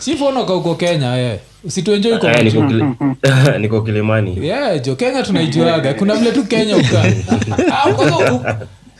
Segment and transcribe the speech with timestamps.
[0.00, 1.38] sifonoka huko kenya eh.
[1.64, 2.94] usituenjoi uko Eh, niko kili-
[3.60, 4.46] niko kilimani.
[4.46, 7.04] Yeah, jo kenya tunaijuaga kuna vile tu kenya uka
[7.84, 8.36] Ah, kwanza u-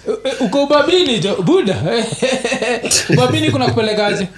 [0.07, 1.77] u- uko ubabini jo buda
[3.13, 4.29] ubabini kuna kupelekaje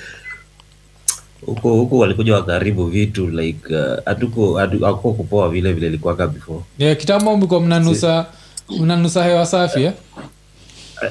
[1.46, 6.60] huko huko walikuja wakaribu vitu like uh, hatuko hatu- hakuko kupoa vile vile ilikuwaka before.
[6.78, 8.26] Yeah, kitambo mlikuwa mnanusa
[8.80, 9.92] mnanusa hewa safi eh?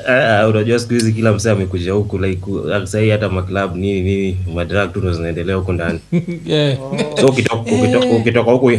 [0.08, 2.42] Ah, ah, unajua siku hizi kila msee amekuja huku like
[2.84, 6.00] sahii hata maklab nini nini madrag tu ndo zinaendelea huku ndani.
[6.46, 6.78] Yeah.
[7.22, 7.72] so ukitoka
[8.20, 8.72] ukitoka huku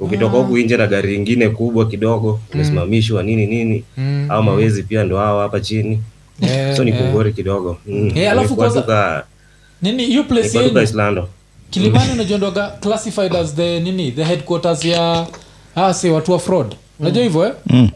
[0.00, 5.04] ukitoka huku nje na gari ingine kubwa kidogo umesimamishwa nini nini Mm, au mawezi pia
[5.04, 6.00] ndo hao hapa chini.
[6.40, 7.32] Yeah, so ni yeah.
[7.34, 7.76] kidogo.
[7.86, 8.12] Mm.
[8.14, 9.24] Eh, alafu kwanza-
[9.82, 11.26] nini hiyo place yenyu
[11.70, 15.26] kilimani unajondoga classified as the nini the headquarters ya
[15.76, 17.52] ah, say watu wa fraud unajua hivyo eh?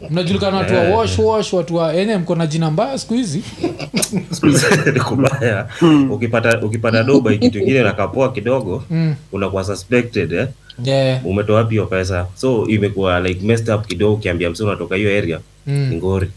[0.09, 3.41] mnajulikana watu wa wash wash watu wa enye mko na jina mbaya siku hizi.
[4.31, 5.67] Siku hizi ni kubaya.
[6.11, 9.15] Ukipata ukipata doba kitu ingine nakapoa kidogo Mm.
[9.31, 10.47] unakuwa suspected eh?
[10.83, 11.25] yeah.
[11.25, 12.25] umetoa wapi hiyo pesa?
[12.35, 15.93] So imekuwa like messed up kidogo ukiambia msi unatoka hiyo area Mm.
[15.93, 16.27] ngori.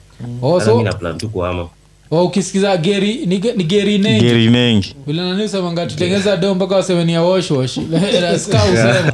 [0.43, 1.69] Oh, mi na plan tu kuama
[2.11, 6.77] oh, ukisikiza geri ni, ni geri nengi geri nengi vile nani usemanga tutengeza do mpaka
[6.77, 7.79] waseme ni ya wash wash.
[8.47, 9.13] Usema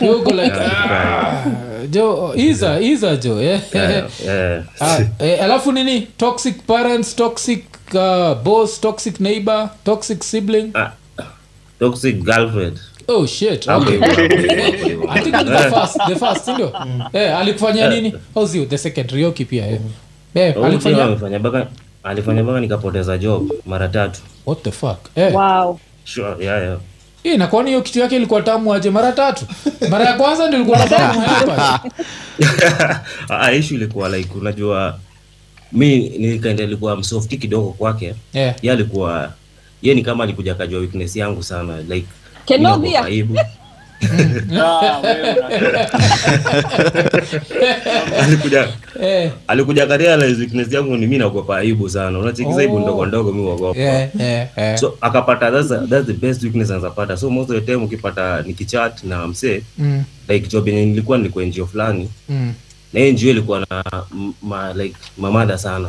[0.00, 1.44] yuko like ah,
[1.90, 3.16] jo iza iza.
[3.16, 3.60] Jo yeah.
[3.74, 4.64] Yeah, yeah.
[4.80, 6.08] uh, eh, alafu nini?
[6.16, 10.72] Toxic parents toxic uh, boss toxic neighbor toxic sibling.
[10.74, 10.90] Uh,
[11.78, 12.78] toxic girlfriend.
[13.08, 14.98] Oh shit Hapo okay.
[15.08, 16.72] I think the first the first ndio?
[17.12, 18.14] Eh alikufanyia nini?
[18.34, 19.80] How's you the second rioki pia eh.
[20.34, 21.38] Eh alikufanyia alifanya?
[21.38, 21.66] baka
[22.04, 24.20] alifanya baka nikapoteza job mara tatu.
[24.46, 24.98] What the fuck?
[25.16, 25.34] Eh.
[25.34, 25.78] Wow.
[26.04, 26.78] Sure, yeah, yeah.
[27.26, 29.46] Hii na kwani hiyo kitu yake ilikuwa tamu aje mara tatu
[29.90, 31.80] mara ya kwanza ndio ilikuwa tamu hapa
[33.40, 34.98] Ah, ilikuwa like unajua
[35.72, 38.54] mi nikaenda ilikuwa msofti kidogo kwake yeah.
[38.62, 39.32] ye alikuwa
[39.82, 42.06] ye ni kama alikuja akajua weakness yangu sana like
[42.44, 43.06] Kenobia.
[44.48, 45.40] naogopa aibu
[48.16, 48.68] Ah, alikuja
[49.02, 49.30] eh.
[49.46, 49.86] alikuja
[50.38, 52.18] weakness yangu ni mi naogopa aibu sana.
[52.18, 52.80] Unachekiza aibu Oh.
[52.80, 54.08] ndogo ndogo mi uogopa eh
[54.78, 58.42] so akapata that's, the- that's the best weakness anazapata so most of the time ukipata
[58.42, 60.04] nikichat na msee mm.
[60.28, 62.52] like job yenye nilikuwa nilikuwa njio fulani mm.
[62.92, 63.84] na hiyo njio ilikuwa na
[64.42, 65.88] ma, like mamada sana.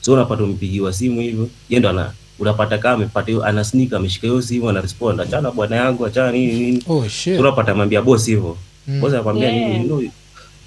[0.00, 4.26] So unapata mpigiwa simu hivyo ye ndo ana unapata kama amepata hiyo ana sneak ameshika
[4.26, 7.40] hiyo simu ana respond achana bwana yangu achana nini nini oh shit.
[7.40, 8.56] Unapata mwambia boss hivyo.
[8.88, 9.00] Mm.
[9.00, 9.70] boss anakuambia Yeah.
[9.72, 10.02] nini no,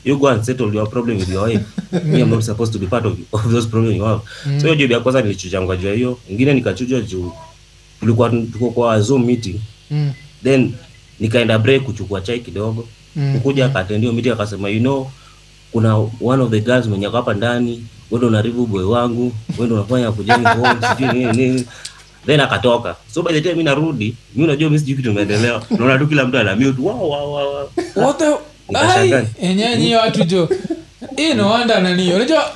[0.06, 1.66] you go and settle your problem with your wife.
[2.06, 4.22] Me i'm not supposed to be part of, of those problem you have.
[4.44, 6.18] So hiyo job ya kwanza nilichujangwa juu hiyo.
[6.30, 7.32] Ingine nikachujwa juu
[8.00, 9.56] tulikuwa tuko kwa zoom meeting.
[9.92, 10.12] Mm.
[10.44, 10.74] Then
[11.20, 12.88] nikaenda break kuchukua chai kidogo.
[13.16, 13.34] Mm.
[13.34, 15.12] kukuja akatendio meeting akasema you know
[15.72, 20.50] kuna one of the girls mwenye hapa ndani wendo unaribu boy wangu wendo unafanya kujenga
[20.54, 21.66] home sijui nini nini.
[22.26, 22.96] Then akatoka.
[23.14, 25.62] So by the time mimi narudi mimi unajua mimi sijui kitu kimeendelea.
[25.70, 26.82] naona tu kila mtu ana mute.
[26.82, 28.36] Wow, wow, wow, what the
[28.76, 30.50] ai enyenyi watu jo.
[31.16, 32.52] Hii no wonder nani unajua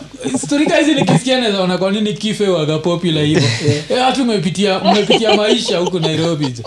[0.46, 3.50] storika hizi nikisikia naweza ona kwa nini kife waga popular hivyo.
[3.90, 6.64] Eh, watu mmepitia mmepitia maisha huko nairobi jo.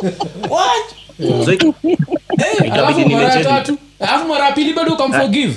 [0.50, 1.44] What?
[1.44, 1.75] So ik-
[2.39, 5.55] Eh, alafu mara ya tatu alafu mara ya pili bado ukamforgive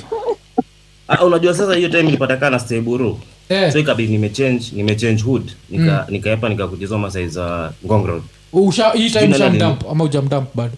[1.08, 3.20] ah, unajua sasa hiyo time nilipata kaa na steburu
[3.50, 3.72] eh.
[3.74, 8.22] So ikabidi nimechange nimechange hood nika nikaepa nikakujizoma size za ngong road.
[8.54, 10.74] Usha hii time nani ushamdump ama ujamdump bado?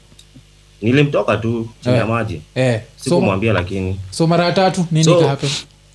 [0.81, 2.07] Nilimtoka tu chini ya Eh.
[2.09, 2.41] maji.
[2.55, 2.81] Eh.
[2.97, 3.99] So, sikumwambia lakini.
[4.11, 5.49] so mara tatu nini So- happen?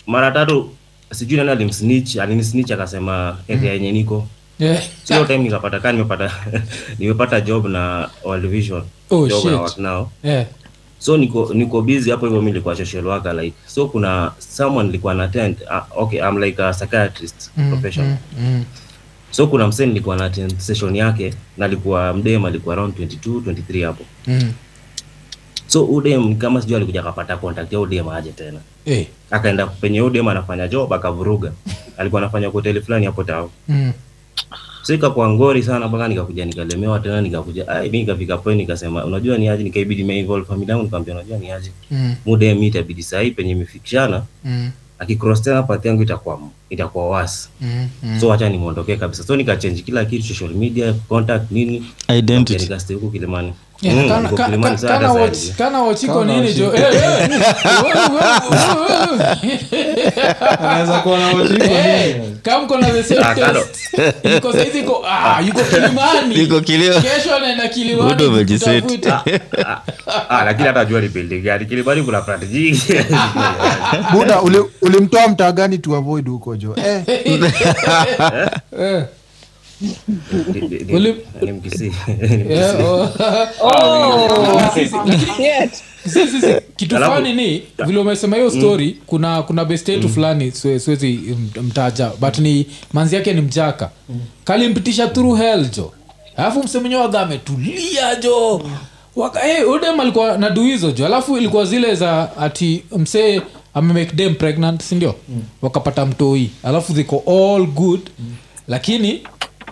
[0.06, 0.70] mara tatu
[1.12, 4.26] sijui nani alimsnitch alinisnitch akasema area yenye niko.
[4.60, 4.82] Eh.
[5.04, 6.30] So hiyo time nikapata kani nimepata
[6.98, 8.82] nimepata job na World Vision.
[9.10, 9.78] Oh, job shit.
[9.78, 10.08] now?
[10.22, 10.46] Eh
[11.04, 15.14] so niko niko busy hapo hivyo mimi nilikuwa social worker like so kuna someone nilikuwa
[15.14, 18.16] na attend uh, okay I'm like a psychiatrist professional.
[18.40, 18.64] mm,
[19.30, 23.86] so kuna msee nilikuwa na attend session yake na alikuwa mdem alikuwa around 22 23
[23.86, 24.04] hapo.
[24.26, 24.52] Mm.
[25.66, 28.58] so udem kama sijui alikuja akapata contact ya udem aje tena.
[28.84, 29.06] Eh.
[29.30, 31.52] Akaenda penye udem anafanya job akavuruga.
[31.98, 33.92] Alikuwa anafanya hoteli fulani hapo tao mm.
[34.84, 39.38] So ikakuwa ngori sana mpaka nikakuja nikalemewa tena nikakuja ai mimi nikafika point nikasema unajua
[39.38, 42.14] ni aje nikaibidi me involve family yangu nikamwambia unajua ni aje mm.
[42.26, 44.70] muda mimi itabidi sahi penye imefikishana mm.
[44.98, 46.40] akicross tena pati yangu itakuwa
[46.70, 47.88] itakuwa wasi mm.
[48.02, 48.20] mm.
[48.20, 51.84] so acha nimuondokee kabisa so nikachange kila kitu social media contact nini
[52.18, 53.52] identity nikastay huko kilimani
[53.82, 56.76] Yeah, Mm, kana- ka- ka- kana watch- kana watch nini jo iko.
[56.76, 57.28] Eh, eh.
[57.84, 58.28] Wewe, wewe,
[59.10, 59.98] wewe.
[60.60, 62.36] anaweza kuwa na ujiko Eh, nini?
[62.42, 63.60] kama mko na the same Ah, kano.
[63.60, 64.34] taste.
[64.34, 68.98] Yuko saizi yuko- ah, yuko kilimani Iko Kilio- kesho anaenda kilimani Watu wamejiseti.
[68.98, 69.80] kutafuta.
[70.28, 72.82] Ah, lakini hata jua ni building gani kilimani kuna plant nyingi
[74.12, 74.40] buda
[74.82, 77.02] ulimtoa mtaa gani to avoid huko jo eh,
[86.76, 92.38] kitu fani ni vile umesema hiyo story kuna kuna best yetu fulani siwezi mtaja but
[92.38, 93.90] ni manzi yake ni mjaka
[94.44, 95.92] kalimpitisha through hell jo
[96.36, 98.62] alafu msemenye waga ametulia jo
[99.16, 103.40] Waka- hey, udem alikuwa na duizo jo alafu ilikuwa zile za ati msee
[103.74, 105.14] amemake dem pregnant sindio
[105.62, 108.00] wakapata mtoi alafu ziko all good
[108.68, 109.20] lakini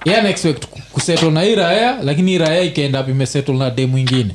[0.05, 4.35] ye anaexpect kusettle na hii raya lakini hii raya ikaenda up imesettle na dem mwingine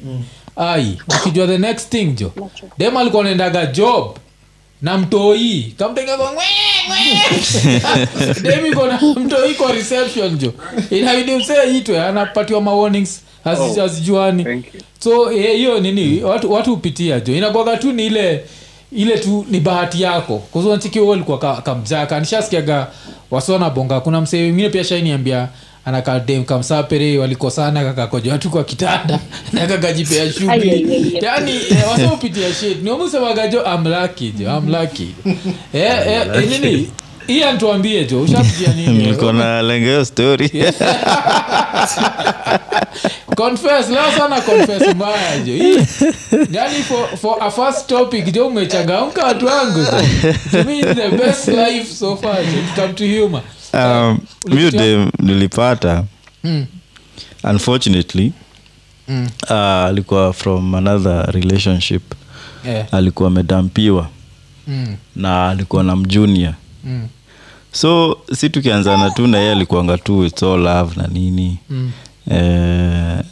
[0.55, 2.31] ai ukijua the next thing jo.
[2.77, 4.17] Dem alikuwa naendaga job
[4.81, 5.73] na mtoi.
[5.77, 6.23] Kamtengako
[8.41, 8.75] dem
[9.23, 10.53] mtoi kwa reception jo.
[10.91, 14.43] Inabidi msee itwe anapatiwa ma warnings hazijuani.
[14.43, 14.65] Thank
[14.99, 17.35] so eh, hiyo nini watu watu upitia jo.
[17.35, 18.43] Inakwaga tu ni ile
[18.91, 20.37] ile tu ni bahati yako.
[20.37, 22.19] Kuzunachiki likuwa ka, kamjaka.
[22.19, 22.87] Nishasikiaga
[23.31, 23.99] wasona bonga.
[23.99, 25.47] Kuna msee wengine pia shainiambia
[25.87, 29.19] anakadem kamsapere walikosana kakakoja watu kwa kitanda
[29.53, 32.83] na kakajipea shughuli yani eh, shit.
[32.83, 35.07] Niomusemaga amlaki jo amlaki
[35.73, 36.89] eh, eh, eh, nini?
[37.27, 38.93] Hii antuambie jo ushapitia nini?
[38.97, 40.49] Nilikuwa na lenga story.
[43.35, 45.53] Confess leo sana confess mbaya jo.
[46.51, 50.31] Yani for, for a first topic jo umechangamka watu wangu jo.
[50.51, 52.81] to me it's the best life so far jo.
[52.81, 53.41] Come to humor
[53.77, 56.03] um, nilipata.
[56.43, 56.65] Mm,
[57.43, 58.31] unfortunately
[59.07, 62.01] mm, uh, alikuwa from another relationship.
[62.65, 62.87] Yeah.
[62.93, 64.09] alikuwa amedampiwa.
[64.67, 66.53] Mm, na alikuwa na mjunior.
[66.83, 67.07] Mm,
[67.71, 71.57] so si tukianzana tu na yeye alikuanga tu it's all love na nini.
[71.69, 71.91] Mm.
[72.31, 73.23] eh,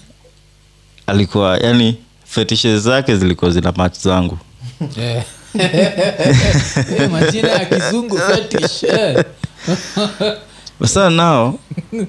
[1.07, 4.37] alikuwa yani fetishe zake zilikuwa zina mach zangu.
[4.97, 5.23] Yeah.
[7.11, 9.23] Majina ya kizungu fetish eh.
[10.85, 11.59] sa nao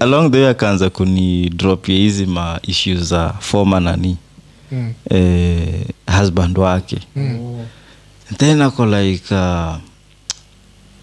[0.00, 4.16] along the way akaanza kunidropia hizi ma issues za foma nani
[4.72, 5.84] Mm, eh,
[6.18, 6.98] husband wake.
[7.16, 7.64] Mm,
[8.36, 9.74] then ako like uh,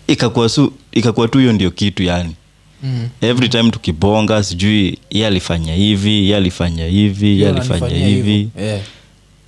[0.07, 2.35] ikakuwa su ikakuwa tu hiyo ndio kitu yani.
[2.83, 3.09] Mm.
[3.21, 8.49] every time tukibonga sijui ye alifanya hivi ye alifanya hivi ye alifanya hivi.
[8.59, 8.81] Yeah.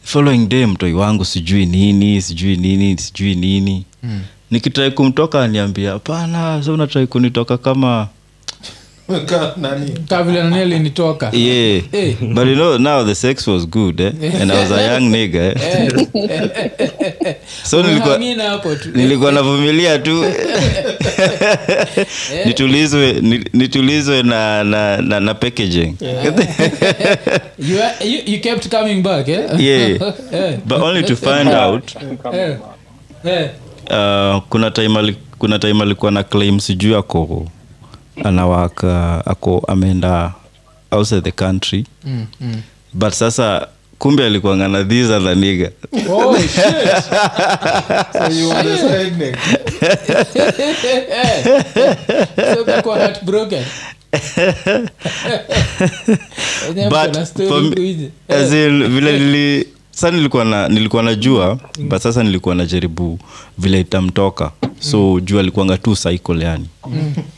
[0.04, 3.86] Following day mtoi wangu sijui nini sijui nini sijui nini.
[4.04, 4.22] Mm.
[4.52, 8.08] Nikitrai kumtoka aniambia hapana sa unatrai kunitoka kama
[10.10, 11.30] Kaa vile nani alinitoka?
[11.34, 11.84] Yeah.
[11.92, 12.16] Eh.
[12.34, 14.14] but you know now the sex was good eh?
[14.42, 15.56] and i was a young nigga eh?
[17.64, 18.90] so nilikuwa Umehangina hapo tu.
[18.96, 20.26] nilikuwa navumilia tu.
[22.46, 25.96] Nitulizwe ni- nitulizwe na, na, na, na packaging.
[27.60, 29.40] You, are- you, you kept coming back eh?
[29.60, 29.92] Yeah.
[30.34, 31.96] eh, but only to find out
[32.34, 32.58] eh,
[33.26, 33.50] eh.
[33.90, 37.48] Uh, kuna time ali, kuna time alikuwa na claim sijui ako
[38.24, 40.34] anawaka ako ameenda
[40.92, 41.86] outside the country.
[42.06, 42.62] Mm, mm.
[42.94, 43.68] but sasa
[44.00, 44.26] kumbe
[44.84, 45.72] dhiza na niga
[46.10, 46.54] Oh, shit.
[52.54, 52.64] So
[57.48, 63.20] for me, as in, vile nili sa nilikuwa na nilikuwa najua but sasa nilikuwa najaribu
[63.58, 64.52] vile itamtoka.
[64.80, 66.66] So juu alikuanga tu cycle yani.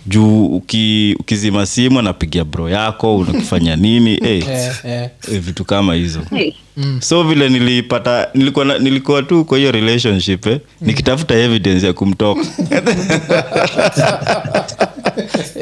[0.07, 4.19] Juu uki, ukizima simu anapigia bro yako unakifanya nini?
[4.27, 5.09] Eh, Eh, eh.
[5.31, 6.21] eh, vitu kama hizo.
[6.35, 6.53] Hey.
[6.99, 12.41] So vile nilipata nilikuwa, na, nilikuwa tu kwa hiyo relationship eh, nikitafuta evidence ya kumtoka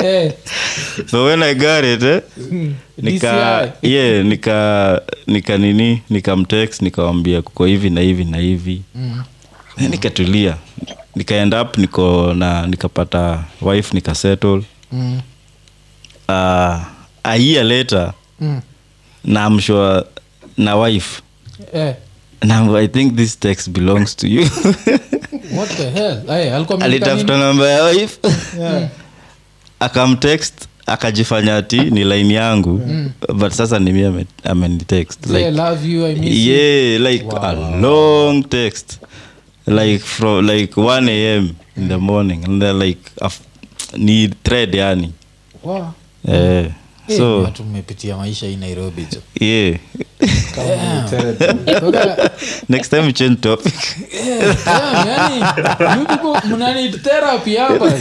[0.04, 0.34] Eh,
[1.08, 2.22] so when i got it eh,
[2.98, 3.88] nika DCI.
[3.94, 8.82] yeah, nika nika nini nikamtext nikawambia kuko hivi na hivi na hivi.
[8.96, 9.24] Mm.
[9.78, 10.58] Then nikatulia.
[11.16, 15.22] Nikaend up niko na nikapata wife nikasettle Mm,
[16.30, 16.34] uh,
[17.24, 18.62] a year later mm.
[19.24, 20.06] na amshua sure
[20.58, 21.22] na wife.
[21.74, 21.94] Eh,
[22.44, 24.42] now i think this text belongs to you.
[25.58, 26.30] What the hell?
[26.30, 28.18] Alikuwa ameandika alitafuta namba ya wife.
[29.80, 32.82] Akamtext akajifanya ati ni line yangu.
[33.34, 39.00] But sasa ni mi amenitext like, love you, yeah like a long text.
[39.68, 42.44] Like from like 1 am in the morning.
[42.46, 43.32] And like a
[43.98, 45.12] ni thread yani.
[45.64, 45.94] Wow.
[46.28, 46.72] eh, Eh,
[47.18, 49.80] so watu mmepitia maisha hii nairobi jo yeah.
[52.70, 53.74] Next time change topic.
[54.66, 55.40] Damn, yani,
[56.00, 57.94] you people mnanid therapy hapa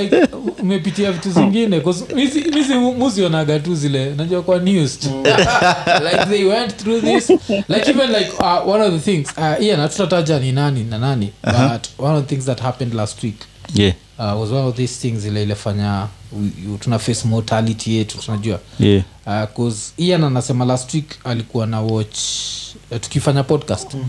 [0.00, 0.16] like
[0.62, 5.08] umepitia vitu zingine misi- misi mu- musionaga tu zile najua kwa news tu.
[6.10, 7.30] like they went through this.
[7.68, 11.32] Like even like uh, one of the things uh, ian hatutataja ni nani na nani
[11.42, 13.36] but one of the things that happened last week.
[13.74, 16.06] Yeah uh, was one of these things ile ilefanya
[16.80, 19.02] tuna face mortality yetu tunajua yeah.
[19.26, 22.18] uh, cause ian anasema last week alikuwa na watch
[22.90, 24.04] uh, tukifanya podcast mm.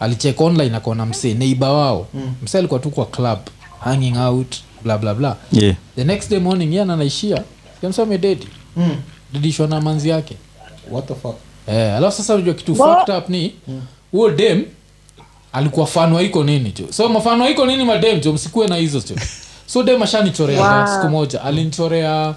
[0.00, 2.34] alichek online akaona msee neiba wao mm.
[2.42, 3.38] msee alikuwa tu kwa club
[3.80, 5.76] hanging out bla bla bla Yeah.
[5.96, 7.42] the next day morning ian anaishia
[7.80, 8.96] kamsame dedi Mm.
[9.32, 10.36] didishwa na manzi yake
[10.90, 11.36] What the fuck?
[11.66, 13.54] eh, alafu sasa unajua kitu fucked up ni
[14.12, 14.64] huo dem
[15.52, 19.16] alikuwa fanwa iko nini jo so mafanwa iko nini madem jo msikuwe na hizo jo
[19.72, 20.86] so dem ashanichorea Wow.
[20.94, 21.42] siku moja.
[21.44, 22.34] Alinichorea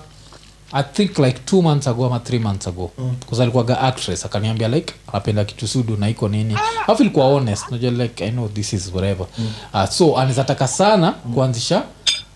[0.76, 2.92] i think like two months ago ama three months ago.
[3.22, 6.58] Bcause alikuwaga actress akaniambia like anapenda kitu sudu na iko nini.
[6.88, 7.72] Alafu ilikuwa honest.
[7.72, 9.28] Najua like i know this is whatever.
[9.74, 11.84] Uh, so anawezataka sana kuanzisha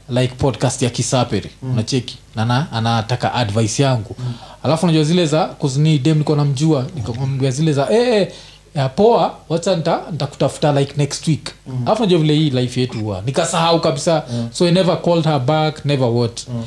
[0.09, 1.49] like podcast ya kisaperi.
[1.63, 1.75] Mm.
[1.75, 4.15] nacheki nana anataka advice yangu.
[4.19, 4.33] Mm.
[4.63, 6.85] alafu najua zile za kuzni dem niko namjua.
[6.95, 8.31] Nikamwambia zile za eh eh,
[8.77, 11.49] ya poa wacha nta ntakutafuta like next week.
[11.67, 11.87] Mm.
[11.87, 13.21] afu najua vile hii life yetu huwa.
[13.25, 14.23] Nikasahau kabisa.
[14.33, 14.47] Mm.
[14.53, 16.47] so i never called her back never what.
[16.47, 16.63] Mm.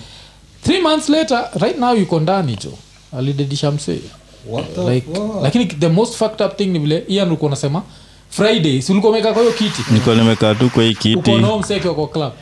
[0.64, 2.72] three months later right now yuko ndani jo
[3.18, 4.00] alidedisha msee.
[4.88, 5.42] Like, fuck?
[5.42, 7.82] lakini the most fucked up thing ni vile ian ulikuwa unasema
[8.30, 8.80] friday.
[8.82, 9.82] Si ulikuwa umekaa kwa hiyo kiti?
[9.90, 11.32] Nilikuwa nimekaa tu kwa hii kiti.
[11.32, 12.32] nao mseke kwa club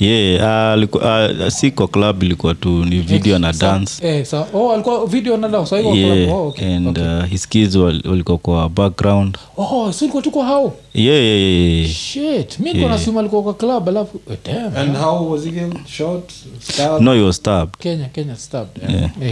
[0.00, 4.72] yeah, uh, uh, si kwa club ilikuwa tu ni video na dance eh, sa, oh,
[4.72, 6.38] alikuwa video na dance, so yeah, club.
[6.38, 7.02] Oh, okay, and okay.
[7.04, 11.78] Uh, his kids walikuwa kwa background oh, so ulikuwa tu kwa hao yeah, yeah, yeah,
[11.78, 11.90] yeah.
[11.90, 14.76] shit mi nilikuwa nasema alikuwa kwa club alafu damn.
[14.76, 16.32] And how was he getting shot?
[16.60, 17.02] Stabbed?
[17.02, 18.82] no he was stabbed kenya kenya stabbed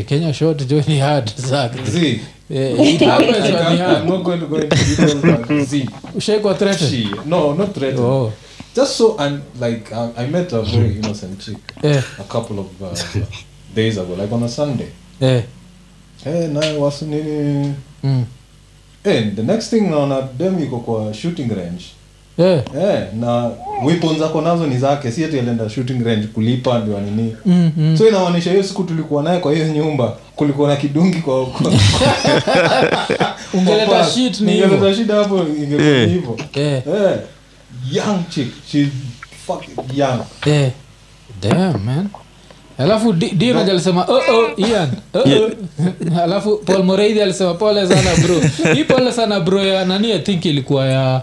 [0.06, 2.20] kenya short jo hard exactly Z.
[2.50, 5.66] it I happens can't- when ni I'm hard not going to go into details, but
[5.68, 5.88] Z.
[6.16, 8.00] ushaikuwa threatened No, not threatened.
[8.06, 8.32] oh
[8.76, 12.02] Just so, and like, I, I met a very innocent chick yeah.
[12.18, 12.94] a couple of uh,
[13.74, 14.90] days ago, like on a Sunday.
[15.18, 15.40] Yeah.
[16.22, 17.74] Hey, naye wasi nini?
[18.04, 18.24] mm.
[19.04, 21.84] Hey, the next thing naona dem iko kwa shooting range.
[22.38, 22.62] Yeah.
[22.74, 23.50] Yeah, na
[23.84, 27.36] weapons zako nazo ni zake, si ati alienda shooting range kulipa ndio nini.
[27.46, 27.96] mm, mm.
[27.98, 31.72] So inaonyesha hiyo siku tulikuwa naye kwa hiyo nyumba kulikuwa na kidungi kwa, kwa
[33.54, 36.36] ungeleta shit ni Ningeleta hivyo shida hapo ingekuwa hivyo.
[36.54, 36.82] Yeah.
[36.86, 37.18] Eh,
[37.92, 38.88] young chick, she's
[39.46, 40.20] fucking young.
[40.46, 40.70] Yeah.
[41.40, 42.08] damn man
[42.78, 45.50] alafu Di- diraj alisema oh, oh, ian oh, oh.
[46.24, 48.40] alafu paul moreidhi alisema pole sana bro
[48.74, 51.22] hii pole sana bro ya nani i think ilikuwa ya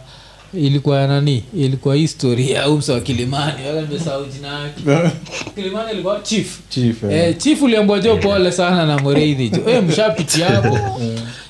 [0.53, 1.43] ilikuwa ya nani?
[1.57, 3.65] Ilikuwa history ya umsa wa kilimani.
[3.67, 5.11] Wala nimesahau jina yake.
[5.55, 6.59] Kilimani ilikuwa chief.
[6.69, 7.11] Chief, eh.
[7.11, 9.61] Eh, chief uliambua jo pole sana na moreidhi jo.
[9.67, 10.77] Eh, mshapiti hapo.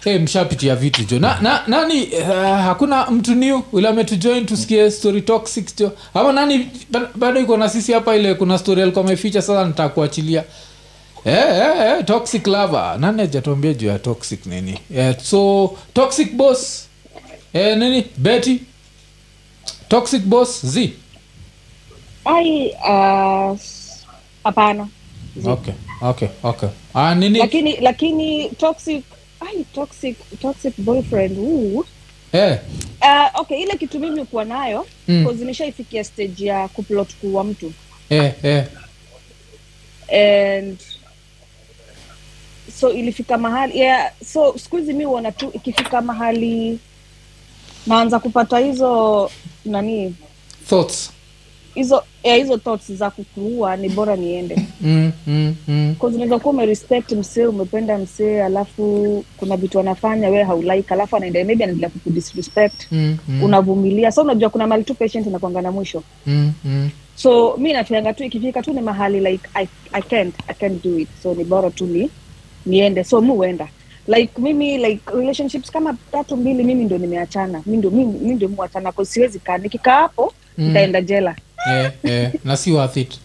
[0.04, 1.20] Hey, mshapitia vitu jo.
[1.20, 2.28] Na, na, nani uh,
[2.64, 3.62] hakuna mtu new?
[3.72, 5.92] Ule ametujoin tusikie story toxic jo.
[6.14, 6.68] Ama nani
[7.16, 10.44] bado iko na sisi hapa ile kuna story alikuwa ameficha sasa nitakuachilia.
[11.26, 14.80] Eh, eh, eh, toxic lava nani ajatuambia juu ya toxic nini?
[14.96, 16.86] Eh, so toxic boss.
[17.54, 18.06] Eh, nini?
[18.18, 18.60] Betty
[19.94, 20.94] toxic boss z.
[22.26, 23.54] Ai uh,
[24.44, 24.88] hapana
[25.46, 27.38] okay okay okay ah, nini?
[27.40, 29.04] Lakini lakini toxic
[29.42, 31.86] ai toxic toxic boyfriend ooh.
[32.34, 32.58] eh,
[33.04, 35.28] Uh, okay ile kitu mimi kuwa nayo Mm.
[35.40, 37.74] nimeshaifikia stage ya kuplot kuwa mtu.
[38.10, 38.66] Eh, eh.
[40.14, 40.78] and
[42.80, 46.80] so ilifika mahali yeah, so siku hizi mi huona tu ikifika mahali
[47.88, 49.30] naanza kupata hizo
[49.66, 50.16] nani?
[50.70, 51.12] Thoughts.
[51.76, 54.56] Hizo ya hizo thoughts za kukuua ni bora niende.
[54.82, 55.96] Mm, mm, mm.
[56.02, 61.64] Unaweza kuwa umerespect msee umependa msee alafu kuna vitu anafanya wee haulike alafu anaendelea maybe
[61.64, 62.92] anaendelea kukudisrespect.
[62.92, 64.12] Mm, mm, unavumilia.
[64.12, 66.04] So unajua kuna mali tu patient inakwanga na mwisho.
[66.26, 66.90] Mm, mm.
[67.16, 71.00] so mi nafianga tu ikifika tu ni mahali like I, I can't, I can't do
[71.00, 71.10] it.
[71.24, 72.10] So ni bora tu ni
[72.66, 73.04] niende.
[73.04, 73.68] So mi huenda
[74.08, 77.62] like mimi like relationships kama tatu mbili mimi ndo nimeachana.
[77.66, 78.04] Mi ndo mi
[78.36, 79.58] ndo muachana kwa siwezi kaa.
[79.58, 80.68] Nikikaa hapo Mm.
[80.68, 81.36] nitaenda jela.
[81.72, 82.32] Yeah, yeah.
[82.44, 83.20] na si worth it.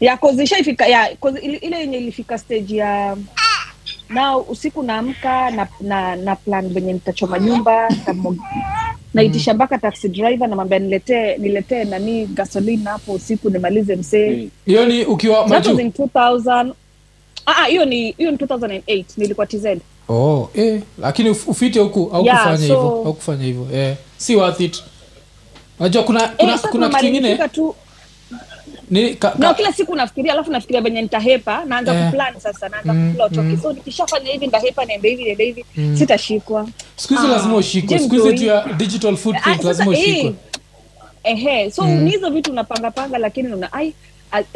[0.00, 3.16] Ya cause ishaifika ya cause ile yenye ilifika stage ya
[4.08, 7.88] na usiku naamka na, na, na plan venye nitachoma nyumba
[9.14, 15.04] naitisha mpaka taxi driver namwambia niletee niletee nani gasoline hapo usiku nimalize msee hiyo ni
[15.04, 16.72] ukiwa That was maju in 2000
[17.46, 19.66] Ah, ah, hiyo ni hiyo ni 2008 nilikuwa tz
[20.08, 20.82] oh, eh.
[20.98, 23.96] lakini ufite huku au Yeah, kufanya so- hivyo au kufanya hivyo eh.
[24.16, 24.82] si worth it
[25.78, 27.74] unajua kuna kuna, Eh, kuna kitu mahali ingine tu
[28.90, 32.06] ni ka, ka, no, kila siku nafikiria alafu nafikiria venye nitahepa naanza Eh.
[32.06, 33.60] kuplan sasa naanza Mm, kuplot okay mm.
[33.62, 35.64] so nikishafanya hivi ndahepa niende hivi niende hivi
[35.98, 40.34] sitashikwa siku hizi Ah, lazima ushikwe siku hizi tu ya digital footprint ah, lazima ushikwe
[41.24, 43.94] eh, ehe so ni hizo vitu unapangapanga lakini una ai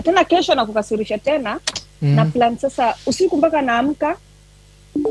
[0.04, 1.60] tena kesho nakukasirisha tena
[2.02, 2.08] Mm.
[2.14, 4.16] na plan sasa usiku mpaka naamka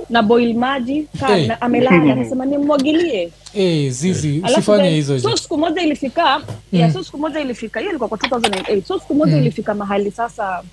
[0.09, 1.47] na boil maji ka Hey.
[1.47, 3.31] na, amelala akasema nimwagilie.
[3.53, 7.89] Hey, zizi Alafu usifanye hizo so siku moja ilifika yeah, so siku moja ilifika hiyo
[7.91, 10.63] ilikuwa kwa 2008 so siku moja ilifika mahali sasa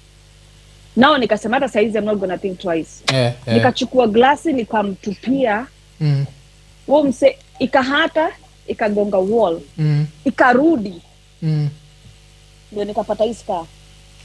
[0.97, 2.91] nao nikasema hata saizi I'm not gonna think twice.
[3.13, 3.57] Yeah, yeah.
[3.59, 5.67] nikachukua glasi nikamtupia.
[6.01, 6.25] Mm,
[6.87, 8.29] huo mse ikahata
[8.67, 9.61] ikagonga wall.
[9.79, 11.03] Mm, ikarudi.
[11.43, 11.69] Mm.
[12.73, 13.65] ndio nikapata hii scar.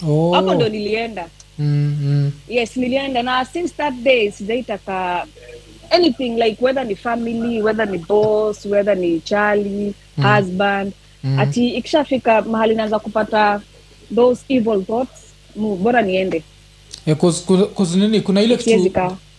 [0.07, 0.41] Oh.
[0.55, 1.27] Ndo nilienda
[1.59, 2.31] Mm, mm.
[2.49, 5.25] yes nilienda na since that day sijaitaka
[5.89, 10.93] anything like whether ni family whether ni boss whether ni chali husband
[11.37, 13.61] ati ikishafika mahali naweza kupata
[14.15, 15.11] those evil thoughts
[15.55, 16.43] bora niende
[17.07, 18.69] 'cause- 'cause- 'cause nini kuna ile kitu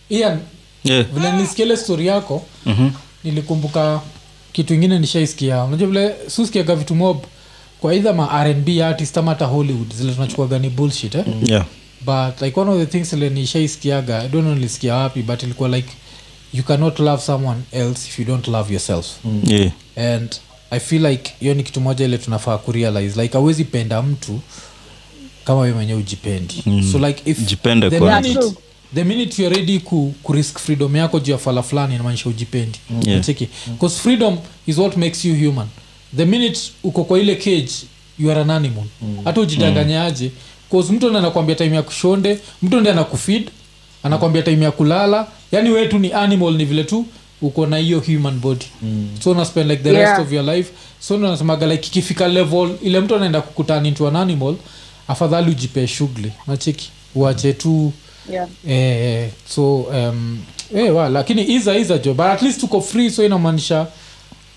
[0.09, 0.37] yeah.
[0.83, 2.89] Ian, vile nilisikia ile story yako Mhm.
[3.23, 4.01] nilikumbuka
[4.51, 7.17] kitu ingine nishaisikia unajua vile suskiaga vitu mob
[7.81, 11.25] kwa idha ma rnb artist ama hata hollywood zile tunachukuaga ni bullshit eh?
[11.45, 11.65] Yeah.
[12.05, 15.89] But like one of the things lenishaiskiaga i don't know nilisikia wapi but ilikuwa like
[16.53, 19.05] you cannot love someone else if you don't love yourself
[19.43, 19.71] Yeah.
[19.95, 20.35] and
[20.71, 24.39] i feel like hiyo ni kitu moja ile tunafaa kurealize like awezi penda mtu
[25.43, 26.89] kama we mwenyewe ujipendi mm.
[26.91, 28.53] so like if Jipende the minute, True.
[28.95, 32.79] the minute you're ready ku, ku risk freedom yako juu ya fala fulani inamaanisha ujipendi
[33.05, 33.25] Yeah.
[33.25, 33.47] Cheki.
[33.67, 34.37] because freedom
[34.67, 35.67] is what makes you human
[36.17, 37.71] the minute uko kwa ile cage
[38.19, 38.83] you are an animal
[39.23, 40.31] hata ujidanganyaje
[40.71, 43.49] cause mtu ndo anakwambia time ya kushonde mtu ndi anakufeed
[44.03, 45.27] anakwambia time ya kulala.
[45.51, 47.05] Yani wetu ni animal ni vile tu
[47.41, 48.65] uko na hiyo human body.
[49.23, 50.09] So una spend like the Yeah.
[50.09, 50.71] rest of your life.
[50.99, 54.55] So nasemaga like ikifika level ile mtu anaenda kukutana into an animal
[55.07, 56.31] afadhali ujipee shughuli.
[56.47, 57.91] Nacheki uache tu.
[58.31, 58.47] Yeah.
[58.67, 60.39] eh, so um,
[60.75, 63.87] eh, wa, lakini iza iza jo but at least uko free so inamaanisha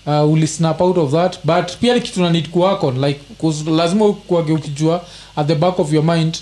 [0.05, 1.37] uh, ulisnap out of that.
[1.43, 2.49] But pia kitu need
[3.01, 3.19] like
[3.71, 5.01] lazima kuage ukijua
[5.35, 6.37] at the back of your mind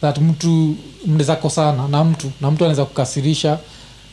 [0.00, 0.74] that mtu
[1.06, 3.58] mnaweza kosana na mtu na mtu anaweza kukasirisha.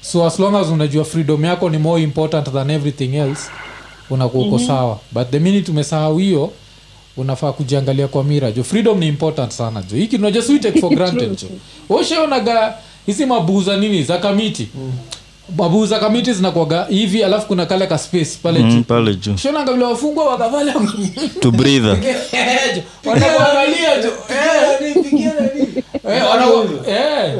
[0.01, 3.49] So as long as unajua freedom yako ni more important than everything else
[4.09, 4.99] unakuwa uko sawa.
[5.11, 6.51] But the minute umesahau hiyo
[7.17, 9.97] unafaa kujiangalia kwa mira jo freedom ni important sana jo.
[9.97, 11.47] Hiki tunajua si take for granted jo.
[11.95, 12.73] Ushaonaga
[13.05, 14.67] hizi mabuza nini za kamiti
[15.57, 19.37] mabuu za kamiti zinakuaga hivi alafu kuna kale ka space pale Mm, pale juu.
[19.37, 20.73] Shonanga vile wafungwa wakavala
[21.39, 21.87] to breathe.
[23.05, 24.09] Wanakuangalia jo
[26.09, 26.45] Eh, wana-
[26.87, 27.33] eh.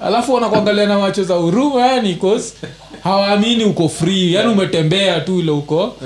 [0.00, 2.54] alafu wanakuangalia na macho za huruma yani cause
[3.04, 4.32] hawaamini uko free.
[4.34, 5.96] Yani umetembea tu ile uko.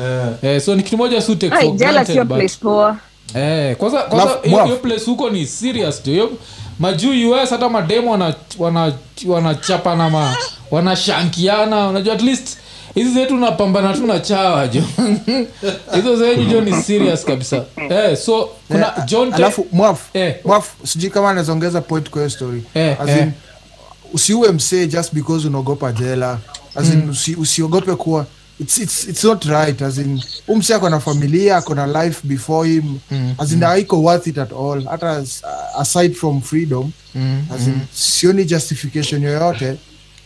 [0.43, 2.39] Eh, so ni kitu moja su take for granted, but-
[3.35, 6.31] Eh, kwanza kwanza hiyo hiyo place huko ni serious tu hiyo
[6.79, 8.93] majuu us hata mademo wana- wana-
[9.27, 10.37] wanachapa ma
[10.71, 11.89] wanashankiana.
[11.89, 12.57] Unajua at least
[12.95, 14.83] hizi zetu napambana tu na chawa jo
[15.95, 17.65] hizo zenyu jo ni serious kabisa.
[17.91, 20.35] Eh, so kuna john alafu mwaf Eh.
[20.45, 22.63] mwaf sijui kama anawezaongeza point kwa hiyo story.
[22.75, 23.29] Eh, As eh.
[24.13, 26.39] usiue msee just because unaogopa jela.
[26.75, 28.27] As in, usi, usiogope kuwa
[28.61, 32.69] it's, it's, it's not right as in umsi ako na familia ako na life before
[32.69, 33.01] him.
[33.39, 34.85] As in haiko worth it at all.
[34.85, 35.25] Hata
[35.79, 39.77] aside from freedom Mm, as in, sioni justification yoyote.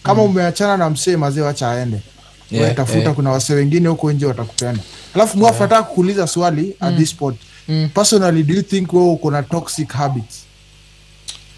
[0.03, 2.01] Kama umeachana na msee mazee wacha aende.
[2.51, 3.15] Yeah, yeah, tafuta yeah.
[3.15, 4.83] kuna wasee wengine huko nje watakupenda
[5.15, 7.41] alafu mwafu nataka kukuuliza swali at this point.
[7.69, 7.89] Mm.
[7.95, 10.45] personally do you think wewe uko na toxic habits?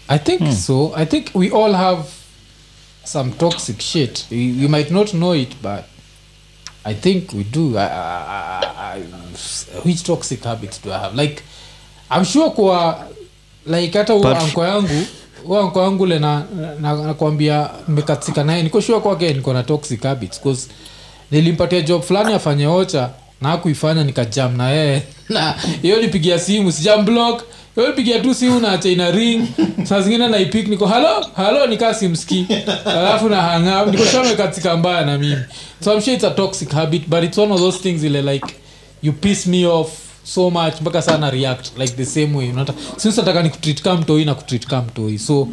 [0.07, 0.93] I think so.
[0.95, 2.03] I think we all have
[3.03, 4.25] some toxic shit.
[4.31, 5.83] We, we might not know it but
[6.85, 8.61] i think we do I, I,
[8.97, 9.01] I,
[9.85, 11.21] which toxic habits do i have?
[11.21, 11.41] Like
[12.11, 13.05] i'm sure kwa
[13.65, 15.05] like hata huo anko yangu
[15.47, 16.43] huo anko yangu le na,
[16.81, 20.67] na, nakwambia nimekatika naye niko sure kwake niko na toxic habits cause
[21.31, 23.09] nilimpatia job fulani afanye ocha
[23.45, 25.01] na akuifanya nikajam na yeye.
[25.29, 27.43] Na hiyo nipigia simu sijam block.
[27.75, 29.47] Hiyo tu simu na acha ina ring.
[29.83, 32.45] Saa zingine naipik niko halo halo nikaa simski
[32.85, 35.41] alafu na hang niko sure amekatika mbaya na mimi.
[35.83, 38.55] So I'm sure it's a toxic habit but it's one of those things ile like
[39.03, 39.89] you piss me off
[40.23, 44.25] so much mpaka sana react like the same way Unata- since nataka nikutreat kama mtoi
[44.25, 45.47] na kutreat kama mtoi so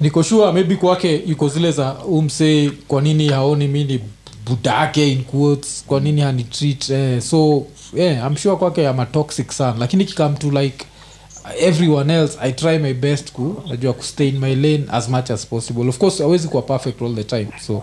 [0.00, 3.84] niko sure maybe kwake yuko zile za umse kwa nini haoni mi
[4.46, 9.74] budake in quotes kwa nini hanitreat eh, so yeah, i'm sure kwake ama toxic sana
[9.78, 10.84] lakini kikam to like
[11.60, 15.46] everyone else i try my best ku najua kustay in my lane as much as
[15.46, 15.88] possible.
[15.88, 17.82] Of course awezi kuwa perfect all the time so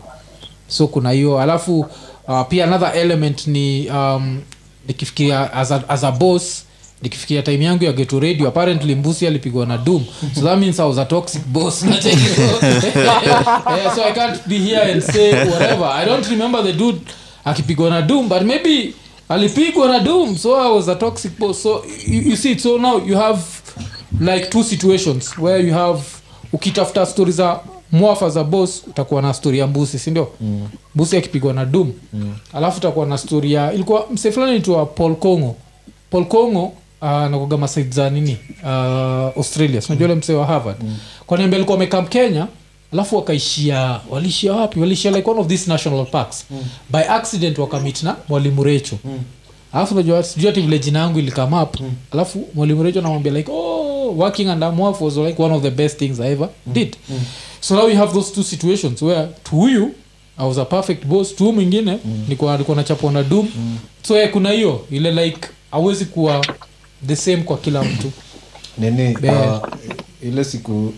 [0.67, 1.39] so kuna hiyo.
[1.39, 1.79] Alafu
[2.27, 4.41] uh, pia another element ni um,
[4.87, 6.63] nikifikiria as a, as a boss
[7.01, 10.05] nikifikiria time yangu ya geto radio apparently mbusi alipigwa na doom.
[10.35, 11.81] So that means i was a toxic boss.
[13.95, 15.85] So i can't be here and say whatever.
[15.85, 16.99] I don't remember the dude
[17.45, 18.93] akipigwa na doom but maybe
[19.29, 21.63] alipigwa na doom so i was a toxic boss.
[21.63, 23.39] So you, you see so now you have
[24.19, 26.01] like two situations where you have
[26.53, 27.59] ukitafuta stori za
[27.91, 30.67] mwafa za bos utakuwa na stori ya mbusi sindio mm.
[30.95, 32.35] mbusi akipigwa na dum mm.
[32.53, 35.55] alafu utakuwa na stori ya ilikuwa mse fulani nitwa paul congo
[36.11, 38.69] paul congo uh, nakuga masaid za nini uh,
[39.37, 40.97] australia sinajua ule msee wa harvard mm.
[41.25, 42.47] kwaniambia alikuwa wamekam kenya
[42.93, 46.57] alafu wakaishia waliishia wapi waliishia like one of these national parks mm.
[46.89, 49.19] by accident wakamit na mwalimu recho mm
[49.73, 51.91] alafu najua sijui ati vile jina yangu ilikam up mm.
[52.11, 55.99] alafu mwalimu recho namwambia like oh working under Mwaf was like one of the best
[55.99, 56.73] things i ever mm.
[56.73, 57.19] did mm.
[57.59, 59.91] so now we have those two situations where to huyu
[60.37, 62.21] i was a perfect boss tu mwingine mm.
[62.23, 62.59] nilikuwa
[63.13, 63.77] na dum mm.
[64.03, 66.45] so yeah, kuna hiyo ile like awezi kuwa
[67.07, 68.11] the same kwa kila mtu
[68.77, 69.67] nini uh,
[70.21, 70.93] ile siku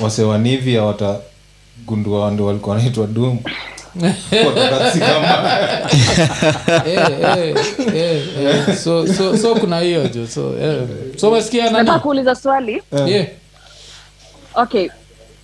[0.00, 3.38] wasewanivia watagundua ndo walikuwa wanaitwa dum
[4.46, 5.50] watakasikama
[6.86, 7.56] eh, eh,
[7.94, 8.76] eh, eh.
[8.76, 10.86] so, so, so kuna hiyo jo so yeah.
[11.16, 11.40] so
[11.70, 13.26] nataka swali yeah.
[14.54, 14.88] okay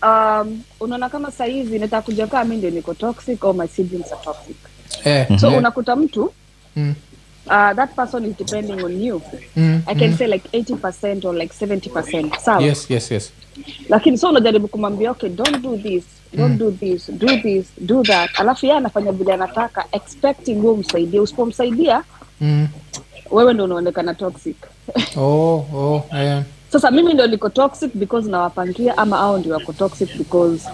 [0.02, 4.20] um, unaona kama sahizi nataka kuja kaa mi ndio niko toxic au my siblings are
[4.24, 4.56] toxic
[5.04, 5.38] yeah.
[5.40, 5.58] so eh.
[5.58, 6.32] unakuta mtu
[6.76, 6.94] Mm.
[7.46, 9.22] Uh, that person is depending on you.
[9.56, 11.90] Mm, i can say like 80 or like 70
[12.40, 12.62] sawa?
[12.62, 13.32] Yes yes yes.
[13.88, 16.04] Lakini so unajaribu kumwambia okay don't do this
[16.34, 18.30] don't do this do this do that.
[18.40, 22.04] Alafu yeye anafanya vile anataka expecting huo msaidia usipomsaidia
[22.40, 22.68] mm.
[23.30, 24.56] wewe ndo unaonekana toxic.
[25.16, 26.44] Oh, oh, yeah.
[26.72, 30.68] sasa mimi ndo niko toxic because nawapangia ama au ndio wako toxic because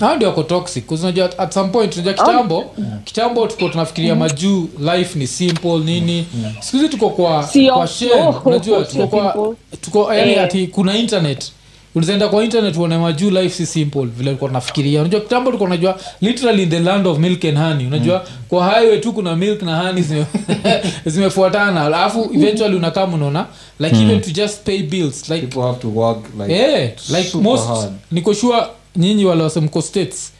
[0.00, 0.90] hao ndio wako toxic.
[0.90, 2.64] Unajua at some point unajua kitambo
[3.04, 6.26] kitambo tuko tunafikiria majuu life ni simple nini.
[6.60, 7.74] Siku hizi tuko kwa Sio.
[7.74, 8.12] kwa shell.
[8.28, 10.42] Oh, unajua tuko kwa tuko yani Eh.
[10.42, 11.52] ati kuna internet.
[11.94, 15.00] Unazaenda kwa internet uone majuu life si simple vile ulikuwa tunafikiria.
[15.00, 17.86] Unajua kitambo tulikuwa unajua literally in the land of milk and honey.
[17.86, 20.26] Unajua kwa highway tu kuna milk na honey zime-
[21.06, 21.82] zimefuatana.
[21.84, 23.46] Alafu eventually unakaa unaona
[23.80, 27.66] like even to just pay bills like people have to work like yeah, like most
[27.66, 27.92] hard.
[28.12, 28.62] niko sure
[28.96, 30.32] nyinyi wale wasemko states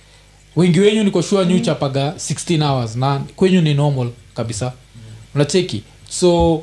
[0.57, 4.73] wengi wenyu nikoshua sure nyu chapaga 16 hours na kwenyu ni normal kabisa.
[5.35, 6.63] Unacheki so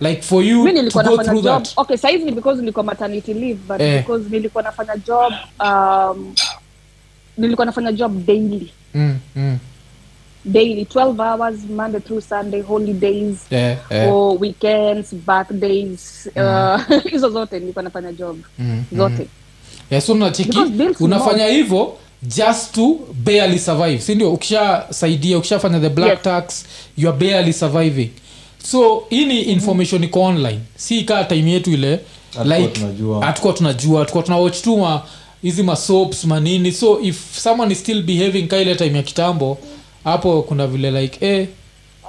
[0.00, 1.62] like for you mi to nilikuwa go nafanya through job.
[1.62, 1.72] that.
[1.76, 4.00] Okay saizi ni because nilikuwa maternity leave but Eh.
[4.00, 6.34] because nilikuwa nafanya job um,
[7.36, 8.72] nilikuwa nafanya job daily.
[8.94, 9.58] Mm, mm,
[10.44, 16.80] daily 12 hours monday through sunday holidays eh, or weekends birthdays uh,
[17.12, 18.36] hizo zote nilikuwa nafanya job.
[18.58, 19.28] Mm, zote
[19.90, 20.12] yeah, so
[21.00, 26.22] unafanya hivyo just to barely survive sindio ukishasaidia ukishafanya the black Yes.
[26.22, 26.64] tax
[26.96, 28.10] you are barely surviving.
[28.70, 30.58] So hii ni information iko online.
[30.76, 32.00] Si ikaa time yetu ile
[32.44, 32.70] like
[33.20, 35.02] hatukuwa tunajua hatukuwa tunawatch tu ma
[35.42, 39.58] hizi masops manini so if someone is still behaving ka ile time ya kitambo
[40.04, 41.46] hapo kuna vile like eh,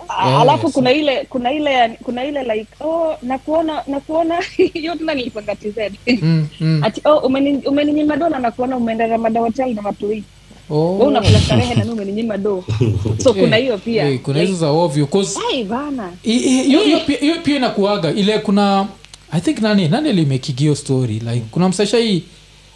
[0.10, 0.74] Ah, alafu yes.
[0.76, 4.40] kuna ile kuna ile kuna ile like oh nakuona nakuona
[4.74, 5.78] hiyo tena nilipanga tz
[6.22, 7.18] mm, mm, ati oh
[7.66, 10.24] umeninyima do na nakuona umeenda ramada hotel na watu hii
[10.70, 12.64] oh, wewe unakula starehe na mimi umeninyima do.
[13.24, 14.06] So kuna hiyo pia.
[14.06, 16.10] Hey, kuna hizo za ovyo 'cause bana.
[16.22, 18.88] hiyo hiyo pia- hiyo pia inakuaga ile kuna
[19.32, 21.14] i think nani nani limekigio story?
[21.14, 22.24] Like kuna msasha hii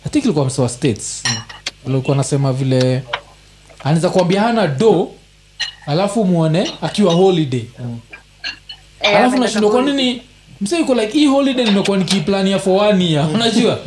[0.06, 1.24] i think ilikuwa msawa states.
[1.88, 3.04] Alikuwa anasema vile
[3.84, 5.10] anaweza kuambia hana do
[5.86, 7.64] alafu mwone akiwa holiday.
[9.02, 10.22] Eh, alafu nashindwa kwa nini
[10.62, 13.28] msa like hii holiday nimekuwa nikiplania for one year.
[13.36, 13.80] Unajua?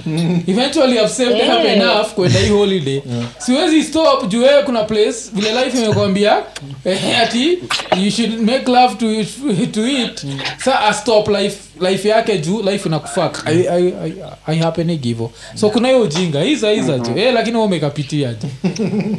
[0.47, 1.57] Eventually I've saved Eh.
[1.61, 3.01] up enough kwenda hii holiday.
[3.39, 6.37] Siwezi stop juu wewe kuna place vile life imekwambia
[6.85, 7.59] eh, ati
[8.05, 9.25] you should make love to,
[9.73, 10.27] to it.
[10.65, 14.13] Sa a stop life life yake juu life inakufak I, I, I,
[14.47, 18.49] I happen hivo so kuna hiyo ujinga iza iza jo eh, lakini wewe umekapitia jo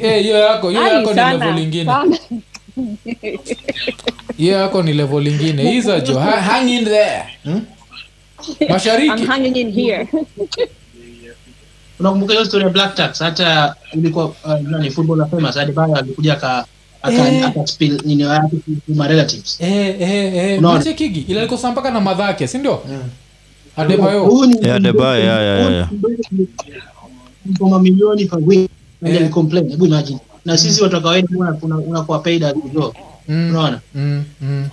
[0.01, 1.91] eh, hiyo yako hiyo yako ni level lingine
[2.77, 3.37] sana.
[4.37, 7.23] yeah, yako ni level lingine iza jo Ha- hang in there
[8.69, 10.07] mashariki I'm hanging in here
[11.99, 16.65] unakumbuka hiyo story ya black tax hata ilikuwa uh, nani footballer famous Adebayo alikuja aka
[17.01, 17.45] aka Eh.
[17.45, 18.55] aka spill nini yake
[18.87, 20.77] to relatives Eh, eh, eh, Unaona?
[20.77, 22.47] machekigi ila alikosa mpaka na madhake
[24.63, 25.89] Yeah, Adebayo, yeah, yeah, yeah.
[27.59, 27.69] kwa
[29.09, 29.19] Eh.
[29.71, 32.93] hebu imagine na sisi watu wa kawaida una- una- unakuwa paid as you go.
[33.27, 33.81] Mm, unaona?
[33.95, 34.69] mm, mm.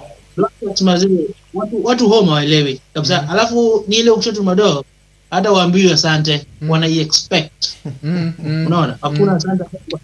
[1.55, 3.29] Watu watu home hawaelewi kabisa.
[3.29, 4.83] Alafu ni ile ukishotu madoo
[5.31, 7.67] hata waambiwe asante wanai expect
[8.03, 8.67] Mm, mm.
[8.67, 8.99] unaona?
[9.01, 9.65] Hakuna asante.
[9.65, 10.01] Us-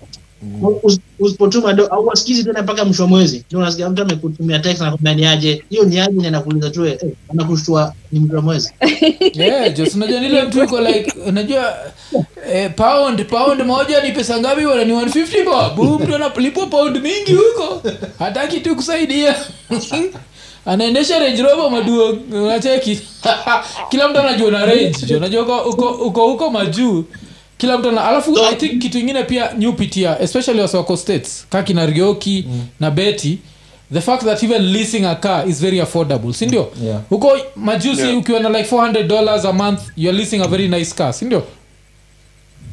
[1.18, 3.44] usipotuma do au wasikizi tena mpaka mwisho wa mwezi.
[3.46, 5.64] Ndio unasikia mtu amekutumia text na ni niaje.
[5.70, 6.98] hiyo ni aje na anakuuliza tu eh
[7.30, 8.72] anakushtua ni mwisho wa mwezi.
[9.34, 11.74] Yeah, just unajua nile mtu iko like unajua
[12.52, 14.84] eh, pound pound moja ni pesa ngapi bwana?
[14.84, 15.44] Ni 150
[15.76, 17.82] bob mtu analipwa pound mingi huko.
[18.18, 19.34] Hataki tu kusaidia.
[20.66, 23.00] Anaendesha range rover maduo unacheki.
[23.90, 25.16] Kila mtu anajua na range.
[25.16, 27.04] Unajua uko uko uko huko majuu
[27.60, 31.74] kila mtu na alafu So- i think kitu ingine pia nyupitia especially wasewako states kaki
[31.74, 32.44] na rioki
[32.80, 33.38] na beti
[33.92, 37.00] the fact that even leasing a car is very affordable sindio Yeah.
[37.10, 41.12] huko majusi ukiwa na like 400 dollars a month youare leasing a very nice car
[41.14, 41.42] sindio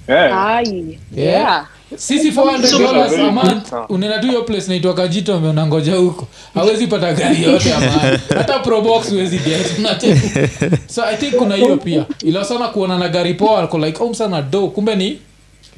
[0.07, 0.63] Yeah.
[1.15, 1.33] Yeah.
[1.33, 1.67] yeah.
[1.95, 3.73] Sisi 400 dollars a month.
[3.89, 6.27] Unaenda tu hiyo place naitwa kajito unangoja huko?
[6.53, 8.19] Hawezi pata gari yote ya maana.
[8.37, 9.67] Hata probox huwezi get
[10.87, 12.05] so i think kuna hiyo pia.
[12.23, 14.67] Ila sana kuona na gari poa alko like oh msana do.
[14.67, 15.19] Kumbe ni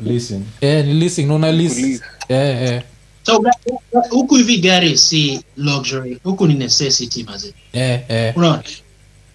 [0.06, 0.42] leasing.
[0.62, 1.82] Eh, ni leasing una lease.
[1.82, 2.04] Lease.
[2.30, 2.82] eh, eh,
[3.24, 3.52] so ga-
[3.94, 7.54] ga- huku hivi gari si luxury huku ni necessity mazi.
[7.74, 8.34] Eh, eh.
[8.38, 8.64] unaona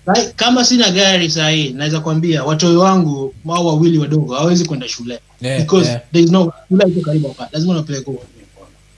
[0.06, 0.34] Right?
[0.36, 5.18] kama sina gari sahii naweza kwambia watoi wangu au wawili wadogo hawawezi kwenda shule.
[5.40, 6.00] Yeah, because yeah.
[6.12, 7.48] there is no shule iko karibu hapa.
[7.52, 8.12] Lazima unapeleka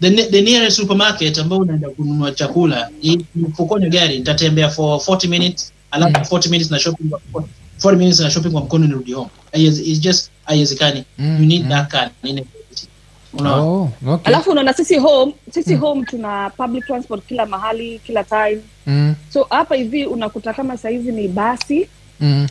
[0.00, 5.72] the, the nearest supermarket ambao unaenda kununua chakula i- nipokonywa gari nitatembea for 40 minutes
[5.90, 7.44] alafu 40 minutes na shopping kwa-
[7.82, 9.30] 40 minutes na shopping kwa mkono nirudi home.
[9.52, 11.04] It's just haiwezekani.
[11.18, 11.68] Mm, you need mm.
[11.68, 12.10] that car
[13.38, 13.62] unaona?
[13.62, 14.26] Oh, okay.
[14.34, 18.60] alafu unaona sisi home sisi home tuna public transport kila mahali kila time.
[18.86, 21.88] Mm, so hapa hivi unakuta kama sahizi ni basi.
[22.20, 22.46] Mm,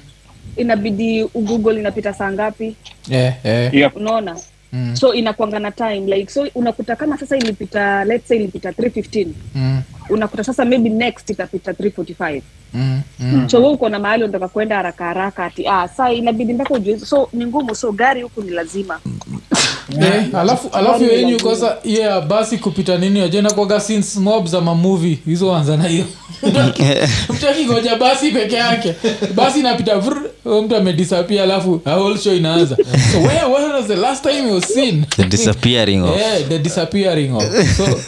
[0.58, 2.76] inabidi google inapita saa ngapi.
[3.08, 3.74] Yeah, yeah.
[3.74, 3.95] Yep.
[3.95, 4.38] unaona?
[4.74, 9.28] Mm, so inakwanga na time like so unakuta kama sasa ilipita let's say ilipita 315
[9.56, 12.41] mm, unakuta sasa maybe next itapita 345
[12.74, 13.50] mm, mm.
[13.50, 17.00] so we uko na mahali unataka kwenda haraka haraka ati ah, saa inabidi mpaka ujue.
[17.00, 19.00] So ni ngumu so gari huku ni lazima
[20.02, 21.50] Eh, alafu alafu yenyu lazima.
[21.50, 26.06] kosa yeah basi kupita nini ajena kwaga scenes mob za mamuvi hizo anza na hiyo.
[27.34, 28.95] Mtu akigoja basi peke yake
[29.36, 30.15] basi inapita vr
[30.63, 32.76] mtu amedisapia alafu a whole show inaanza.
[33.12, 35.06] So where, where was the last time you seen?
[35.17, 36.17] The disappearing of.
[36.17, 37.43] Yeah, the disappearing of.
[37.78, 38.00] So,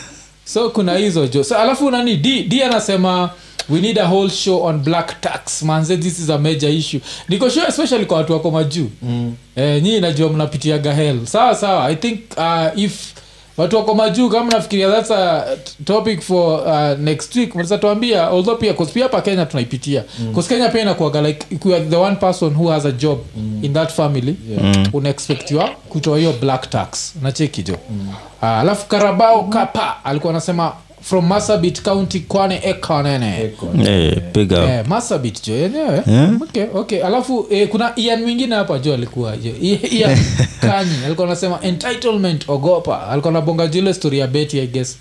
[0.45, 1.43] so kuna hizo jo.
[1.43, 3.29] So alafu nani d, d anasema
[3.69, 6.99] we need a whole show on black tax manze this is a major issue
[7.29, 9.35] niko sure especially kwa watu wako majuu mm.
[9.55, 13.13] eh, nyii najua mnapitiaga hel sawa sawa i think uh, if
[13.57, 15.43] watu wako majuu kama nafikiria thats a
[15.85, 20.43] topic for uh, next week mnaweza tuambia although pia 'cause pia hapa kenya tunaipitia mm.
[20.43, 23.59] kenya pia inakuaga like if you are the one person who has a job mm.
[23.63, 24.93] in that family yeah.
[24.93, 28.09] unaexpectiwa kutoa hiyo black tax nacheki jo mm.
[28.41, 34.51] uh, alafu karabao kapa alikuwa anasema from masabit county kwane ekonene hey, up.
[34.51, 36.41] Eh, masabit jo yenyewe Yeah.
[36.41, 37.03] okay, okay.
[37.03, 39.51] alafu eh, kuna ian mwingine hapa jo alikuwa jo.
[39.91, 40.17] Ian
[40.61, 43.07] kanyi alikuwa anasema entitlement ogopa.
[43.07, 44.97] Alikuwa nabonga jile story ya beti i guess.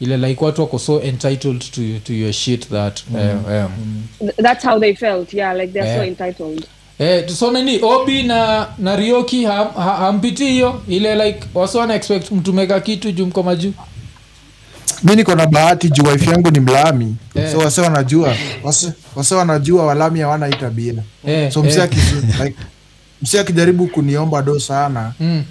[0.00, 4.64] Ile like watu wako so entitled to, to your shit that um, um, Th- that's
[4.66, 5.34] how they felt.
[5.34, 6.66] Yeah like they're so entitled.
[6.98, 10.82] Eh, so nini obi na na rioki ham- ha- hampiti hiyo.
[10.88, 13.72] Ile like wasi wana expect mtumeka kitu juu mko majuu
[15.02, 17.52] mi niko na bahati juu wife yangu ni mlami yeah.
[17.52, 21.90] so wase wanajua wase, wase wanajua walami hawana hii tabia yeah, so msi yeah.
[22.44, 22.56] like,
[23.22, 25.44] msi akijaribu kuniomba do sana mm.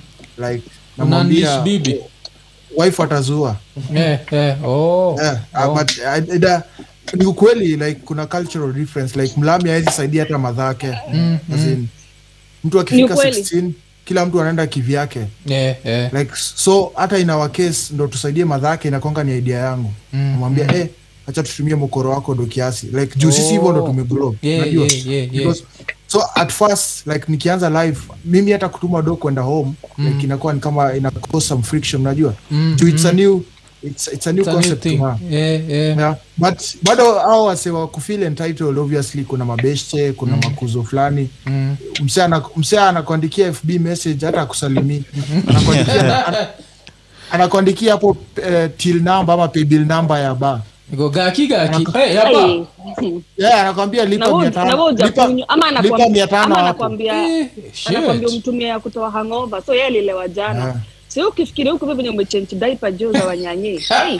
[0.49, 0.63] like
[0.97, 1.95] namwambia bibi
[2.77, 3.55] wife atazua
[3.93, 4.65] yeah, yeah.
[4.67, 5.19] oh.
[5.23, 5.73] yeah, Oh.
[5.75, 5.91] but
[6.29, 6.63] uh, ida,
[7.13, 11.59] ni ukweli like kuna cultural difference like mlami awezi saidia hata madhake Mm, As
[12.63, 13.69] mtu akifika 16
[14.07, 15.19] kila mtu anaenda kivyake.
[15.45, 16.13] Yeah, yeah.
[16.13, 19.93] like so hata inawa case ndo tusaidie madhake inakonga ni idea yangu.
[20.13, 20.87] Mm, namwambia eh
[21.27, 22.87] acha tutumie mkoro wako ndo kiasi.
[22.87, 24.35] Like juu sisi hivyo ndo Oh.
[24.41, 24.85] Yeah, unajua?
[24.87, 25.47] yeah, yeah, yeah.
[25.47, 25.63] Because-
[26.07, 30.59] so at first like nikianza live mimi hata kutuma do kwenda home like inakuwa ni
[30.59, 32.33] kama ina cause some friction unajua?
[32.51, 33.41] Mm, juu it's a new
[33.83, 34.99] it's, it's a new It's a new thing.
[35.29, 35.97] Yeah, yeah.
[35.97, 41.29] Yeah, but bado hao wase wa kufeel entitled obviously kuna mabeshe kuna makuzo fulani.
[41.45, 41.75] Mm.
[42.03, 42.41] msee ana-
[42.89, 45.03] anakuandikia fb message hata akusalimii.
[45.47, 46.47] Anakuandikia ana-
[47.31, 48.17] anakuandikia hapo uh,
[48.77, 50.61] till number ama paybill number ya ba
[50.91, 51.87] Niko gaki gaki.
[51.93, 52.63] Hey, yapa Hey.
[53.37, 54.69] yeah, anakwambia lipa mia tano.
[56.55, 56.55] hapo.
[56.55, 57.49] anakwambia Eh,
[58.33, 59.61] umtumia ya kutoa hangover.
[59.65, 60.59] So yeye alilewa jana.
[60.63, 60.75] Yeah.
[61.17, 64.19] Si ukifikiria huko venye umechenji daipa jo za wanyanye hey.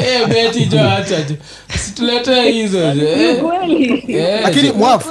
[0.00, 1.34] Eh, beti jo acha jo.
[1.84, 3.42] Situletee hizo eh.
[3.42, 4.04] kweli.
[4.08, 5.06] Eh, lakini mwaf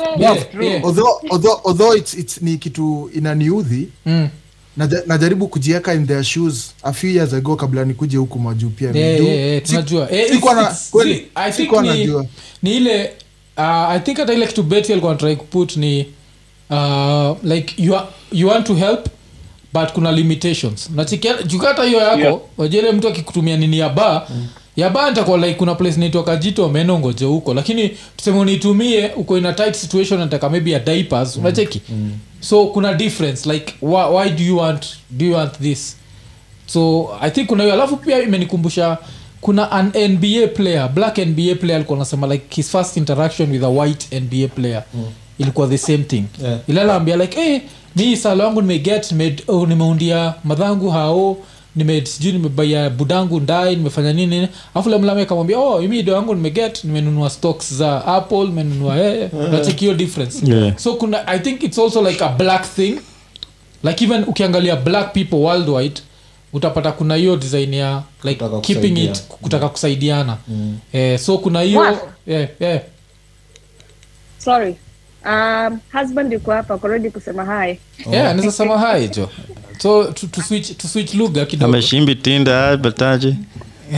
[0.83, 4.29] although, although, although it's, it's, ni kitu inaniudhi Mm.
[5.07, 8.91] najaribu kujieka in their shoes a few years ago kabla nikuje huku majuu pia.
[8.93, 10.11] Yeah, yeah, yeah, tunajua.
[10.11, 12.25] Eh, sikuwa it's- kweli, I think ni- najua.
[12.63, 13.11] ni ile
[13.57, 16.05] uh, i think hata ile kitu beti alikuwa anatrai kuput ni
[16.69, 19.07] uh, like you, are, you want to help
[19.73, 22.37] but kuna limitations nachikia jukata hiyo yako Yeah.
[22.57, 24.47] wajele mtu akikutumia nini ya baa mm.
[25.09, 29.53] nitakuwa like kuna place naitwa kajito meno ngoje huko lakini tuseme unitumie uko in a
[29.53, 31.41] tight situation nataka maybe ya diapers mm.
[31.41, 32.11] unacheki mm.
[32.39, 35.97] so kuna difference like why, why do you want do you want this
[36.65, 38.97] so i think kuna hiyo alafu pia imenikumbusha
[39.41, 43.69] kuna an nba player black nba player alikuwa anasema like his first interaction with a
[43.69, 45.05] white nba player mm.
[45.39, 46.23] Ilikuwa the same thing.
[46.43, 46.59] Yeah.
[46.67, 47.59] ilalaambia like hey,
[47.95, 51.37] mi salo wangu nimeget nimeundia oh, nimeundia madhangu hao
[51.75, 54.47] nime sijui nimebaia budangu ndai nimefanya nini nini.
[54.75, 59.79] Afu lemlame kamwambia oh imi do yangu nimeget nimenunua stocks za apple nimenunua eh, nacheki
[59.85, 60.51] hiyo difference.
[60.53, 60.77] Yeah.
[60.77, 62.99] so kuna i think it's also like a black thing.
[63.83, 66.01] Like even ukiangalia black people worldwide
[66.53, 69.11] utapata kuna hiyo design ya like Kutaka keeping kusaidia.
[69.11, 70.37] it kutaka kusaidiana.
[70.93, 71.97] Eh, so kuna hiyo
[72.27, 72.81] yeah, yeah.
[74.37, 74.75] sorry
[75.25, 77.79] um, husband yuko hapa korodi kusema hi.
[78.11, 79.29] Yeah, anaweza sema hai jo.
[79.77, 81.65] So tuswitch tu switch, lugha kidogo.
[81.73, 83.35] Ameshimbi tinda bataje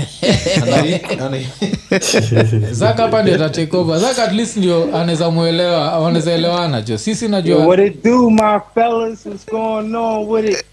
[2.72, 6.98] zaka hapa ndio tatekova zaka at least ndio anaweza mwelewa anaweza elewana jo.
[6.98, 9.26] Sisi najua what it do, my fellas?
[9.26, 10.66] What's going on with it?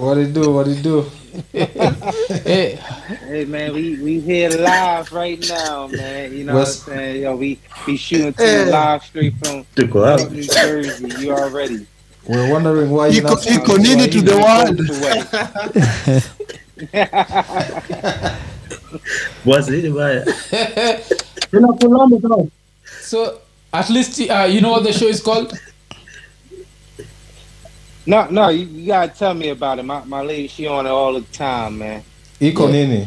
[0.00, 1.06] what it do what it do
[1.52, 6.32] Hey man, we we here live right now, man.
[6.32, 7.22] You know West- what I'm saying?
[7.22, 11.08] Yo, we we shooting to the live straight from tuko from hapo New Jersey.
[11.24, 11.86] You already.
[12.28, 14.40] we're wondering why you're not speaking iko to the Swahili.
[14.40, 16.22] world
[19.44, 20.26] bwasi hili baya
[21.50, 22.46] tunakulomba sana
[23.02, 23.38] so
[23.72, 25.52] at least uh, you know what the show is called
[28.06, 29.84] No, no, you, you gotta tell me about it.
[29.84, 32.02] My my lady, she on it all the time, man.
[32.40, 33.06] iko nini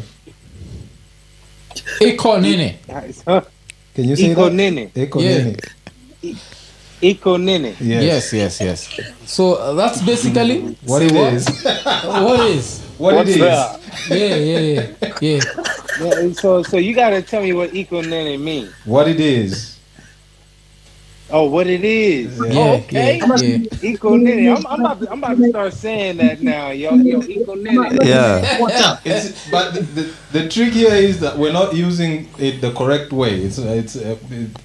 [2.00, 2.76] iko nini
[3.94, 5.44] can you say Iko that nini, iko Yeah.
[5.44, 5.56] nini
[7.02, 7.76] Iko nini.
[7.80, 8.88] yes yes, yes yes
[9.26, 11.32] so uh, that's basically what say it what?
[11.34, 11.46] is
[12.04, 13.80] what is what What's it is up?
[14.10, 15.40] yeah yeah yeah yeah
[16.00, 18.68] Yeah, so so you gotta tell me what Iko nini mean.
[18.84, 19.77] what it is
[21.30, 22.38] Oh, what it is.
[22.38, 23.18] yeah okay.
[23.18, 23.58] yeah, yeah.
[23.92, 24.48] Iko nini.
[24.48, 28.08] I'm, I'm about to, I'm about to start saying that now, yo, yo, Iko nini.
[28.08, 32.28] yeah what's up It's, but the, the, the trick here is that we're not using
[32.38, 33.40] it the correct way.
[33.42, 34.16] It's it's uh,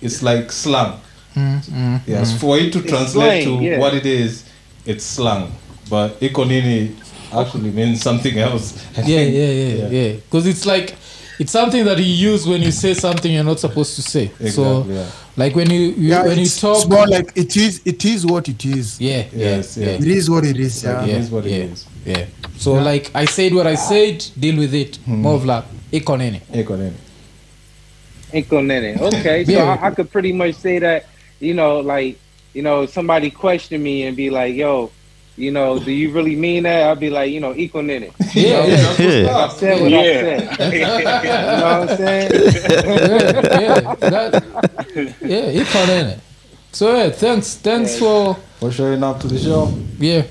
[0.02, 0.99] it's like slang.
[1.36, 3.80] Yes, for it to translate slang, to yeah.
[3.80, 4.45] what it is,
[4.86, 5.52] it's slang.
[5.89, 6.95] But ikonini
[7.34, 8.78] actually means something else.
[8.97, 10.95] I yeah yeah yeah yeah because it's like
[11.39, 14.82] it's something that you use when you say something you're not supposed to say so
[14.82, 15.10] Exactly, yeah.
[15.36, 18.26] Like when you, you yeah, when you talk it's more like it is it is
[18.26, 19.91] what it is yeah yeah Yes, yeah, yeah.
[19.93, 21.86] it is what it is yeah, It is what it yeah, is.
[22.06, 22.26] yeah.
[22.58, 26.93] so like i said what i said deal with it more of like ikonini Ikonini.
[28.34, 29.13] Iko.
[29.13, 29.78] Okay, so Yeah.
[29.82, 31.06] I, I could pretty much say that,
[31.39, 32.17] you know, like,
[32.54, 34.91] you know, somebody question me and be like, yo,
[35.36, 36.84] you know, do you really mean that?
[36.88, 38.12] I'll be like, you know, Iko nini.
[38.34, 40.48] yeah yeah yeah I said what Yeah.
[40.52, 40.74] I said.
[40.74, 40.93] you know
[41.80, 42.32] what I'm saying?
[42.32, 44.43] yeah, yeah, that,
[45.22, 46.19] yeah, it.
[46.72, 49.74] so yeah thanks thanks for For showing up to the show.
[50.00, 50.24] yeah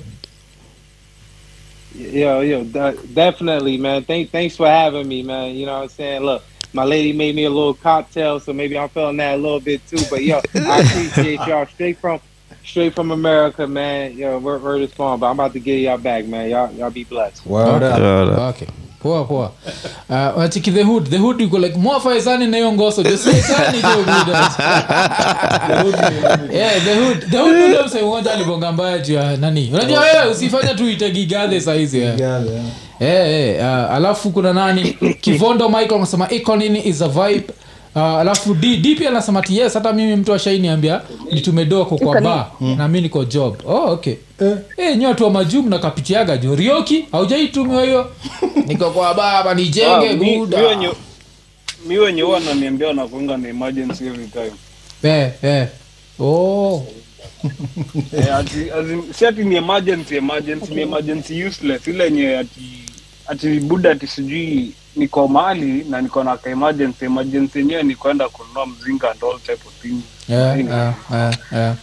[1.95, 4.03] Yo, yo, de- definitely, man.
[4.05, 5.55] Thank, thanks for having me, man.
[5.55, 6.23] You know what I'm saying?
[6.23, 9.61] Look, my lady made me a little cocktail, so maybe I'm feeling that a little
[9.61, 9.99] bit too.
[10.09, 12.19] But yo, I appreciate y'all straight from
[12.65, 14.17] straight from America, man.
[14.17, 15.19] Yo, we're, we're just phone?
[15.19, 16.51] But I'm about to get y'all back, man.
[16.51, 17.47] Y'all, y'all be blessed.
[17.47, 17.99] Word up.
[17.99, 18.49] Yeah.
[18.49, 18.69] okay
[19.03, 19.51] poa poa
[20.09, 24.51] uh, wachiki the hood the hood yuko like mwafaezani na hiyo ngoso josiezani jo buda
[26.53, 30.31] yeah the hood the hood ndio msee mmoja alibonga mbaya juu ya nani unajua wewe
[30.31, 32.21] usifanye tu itagigadhe saizi yeah.
[32.21, 32.65] Yeah, yeah.
[33.01, 37.47] Eh, eh, uh, alafu kuna nani kivondo michael anasema iko is a vibe
[37.95, 41.01] uh, alafu d, d pia anasema ti yes hata mimi mtu ashainiambia
[41.33, 43.57] nitumedoko kwa ba na mi niko job.
[43.67, 44.15] Oh, okay.
[44.41, 44.57] Eh.
[44.77, 48.11] Eh, nyi watu wa majumu nakapitiaga jo rioki haujaitumiwa hiyo.
[48.67, 50.59] Niko kwa baba nijenge guda
[51.87, 54.53] mi wenye huwa naniambia wanakuanga na emergency every time.
[55.03, 55.67] Eh, eh.
[56.21, 56.87] oh.
[58.19, 61.89] Eh, ati- si ati ni emergency emergency ni emergency useless.
[61.89, 62.82] Ile yenye ati
[63.27, 67.05] ati buda ati sijui niko mahali na niko na ka emergency.
[67.05, 70.03] Emergency yenyewe ni kwenda kununua mzinga and all type of things.
[70.29, 71.77] Yeah, yeah, yeah, yeah.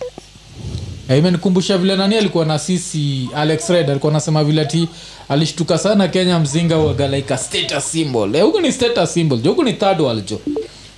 [1.09, 4.89] Eh, imenikumbusha vile nani alikuwa na sisi alex red alikuwa anasema vile ati
[5.29, 8.35] alishtuka sana kenya mzinga wagalaika status symbol.
[8.35, 10.41] Eh, huku ni status symbol jo huku ni third world jo.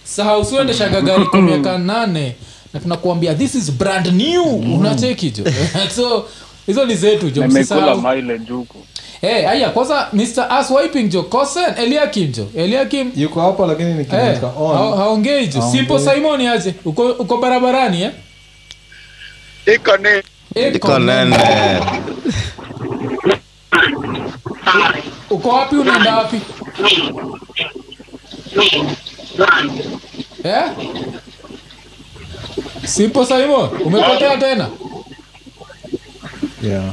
[0.04, 2.36] Saha usiendeshaga gari kwa miaka nane
[2.74, 4.44] na tunakuambia this is brand new.
[4.80, 5.44] Unacheki jo.
[5.96, 6.26] So
[6.68, 8.02] hizo ni zetu jo msisahau
[9.22, 13.12] hey, aya kwanza mr as wiping jo kosen eliakim jo eliakim.
[13.16, 16.76] Yuko hapa lakini Eh, nikimweka ha- haongei jo simple simon aje?
[16.86, 18.12] Uko, uko barabarani eh?
[19.76, 20.10] iko ni
[20.76, 21.38] iko nene.
[25.30, 25.76] Uko wapi?
[25.76, 26.42] Unaenda wapi?
[30.44, 30.64] Eh?
[32.86, 34.70] simple simon umepotea tena?
[36.64, 36.84] Yeah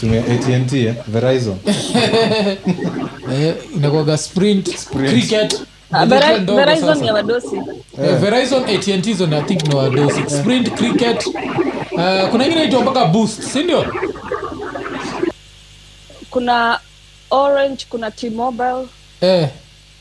[0.00, 0.94] tumia AT&T eh?
[1.08, 1.56] Verizon.
[3.32, 5.60] Eh, inakuwaga sprint, cricket.
[5.92, 7.56] Ah, Verizon ya wadosi.
[8.04, 10.20] Eh, verizon atnt hizo ni think ni wadosi.
[10.26, 11.26] Sprint cricket.
[11.26, 13.86] Uh, kuna ingine itwa mpaka boost sindio
[16.30, 16.80] kuna
[17.30, 18.86] orange kuna t-mobile.
[19.20, 19.48] Eh.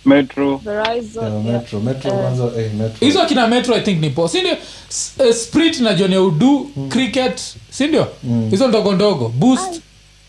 [0.05, 0.57] Metro.
[0.57, 1.61] Verizon Yeah, yeah.
[1.61, 3.07] metro metro Eh, kwanza eh, metro.
[3.07, 4.53] Hizo kina metro i think ni po sindio
[4.89, 8.07] S- eh, sprit na john ya udu cricket sindio
[8.49, 9.29] hizo ndogo ndogo.
[9.29, 9.81] Boost.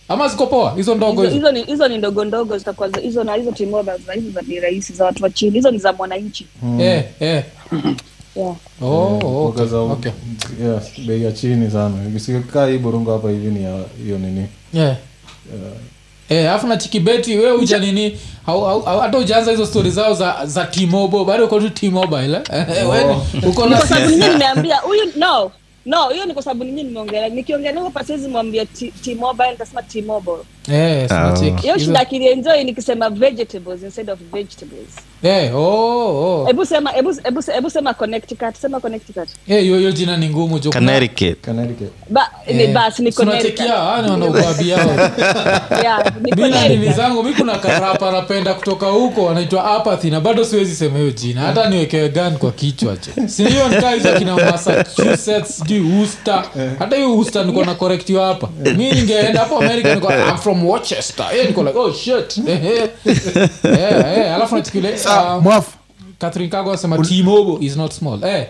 [0.08, 0.74] Ama ziko poa?
[0.76, 1.46] Hizo ndogo hizo hizo.
[1.50, 4.42] hizo ni hizo ni ndogo ndogo zitakuwa za- hizo na hizo t-mobile na hizo za
[4.42, 5.50] bei rahisi za watu wa chini.
[5.52, 6.46] Hizo ni za mwananchi.
[6.80, 7.44] Eh, eh.
[8.36, 8.56] yeah.
[8.82, 10.12] Oh, Mboga za Okay.
[10.62, 12.20] yeah, bei ya chini sana.
[12.20, 14.46] Sikaa hii burungu hapa hivi ni ya hiyo nini?
[14.72, 14.96] Yeah.
[15.54, 15.72] Eh,
[16.30, 18.18] alafu na chikibeti we uja nini?
[19.00, 22.66] Hata ujaanza hizo stori zao za za tmobo bado uko tu tmobile eh?
[22.76, 25.52] Eh, uko na kwa sababu nini nimeambia huyu no
[25.86, 28.66] no hiyo ni kwa sababu ninyi nimeongelea nikiongelea hapa siwezi mwambia
[29.02, 30.42] tmobile nitasema t-mobile.
[30.72, 31.34] Eh, Ah.
[31.62, 34.88] hiyo shida kilienjoi nikisema vegetables instead of vegetables
[35.24, 36.46] Eh, oh, oh.
[36.46, 39.28] hebu sema hebu hebu hebu sema connecticut sema connecticut.
[39.48, 40.70] Eh, hiyo hiyo jina ni ngumu jo.
[40.70, 41.44] Connecticut.
[41.44, 41.92] Connecticut.
[42.10, 44.90] Ba ni Eh, ni si unachekia, connecticut hawa ni wanaobabi yao.
[45.82, 50.10] yeah ni mi na nini connecticut zangu mi kuna karapa napenda kutoka huko anaitwa apathy
[50.10, 51.40] na bado siwezi sema hiyo jina.
[51.40, 56.44] Hata niwekewe gun kwa kichwa cho sindio nikaa za kina massachusetts sijui Worcester.
[56.78, 58.48] hata hiyo Worcester niko na correctiwa hapa.
[58.76, 61.26] Mi ningeenda hapo america niko I'm from Worcester.
[61.34, 62.38] Eh niko like oh shit.
[62.48, 62.88] Eh eh.
[63.64, 65.70] Eh eh alafu nachikile Sa, mwafu
[66.18, 68.24] Catherine Kago anasema T-Mobile is not small.
[68.24, 68.46] Eh.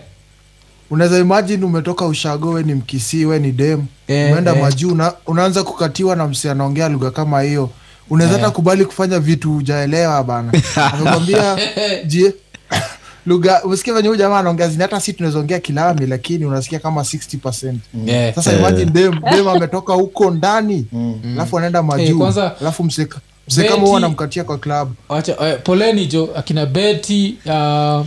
[0.91, 3.85] Unaweza imagine umetoka ushago we ni mkisii we ni dem.
[4.09, 4.63] Eh, umeenda eh.
[4.63, 7.71] majuu una, unaanza kukatiwa na msi anaongea lugha kama hiyo.
[8.11, 10.53] Unaweza hata kubali kufanya vitu ujaelewa bana.
[10.77, 11.59] Amekwambia
[12.07, 12.35] je
[13.27, 17.75] lugha umesikia venye huu jamaa anaongea zini hata si tunawezaongea kilami lakini unasikia kama 60
[18.07, 18.35] yeah.
[18.35, 20.87] sasa imagine dem dem ametoka huko ndani
[21.35, 23.32] alafu anaenda Eh, majuu kwanza- alafu mseka mse
[23.69, 28.07] kama huwa anamkatia kwa klabu wacha eh, poleni jo akina beti uh,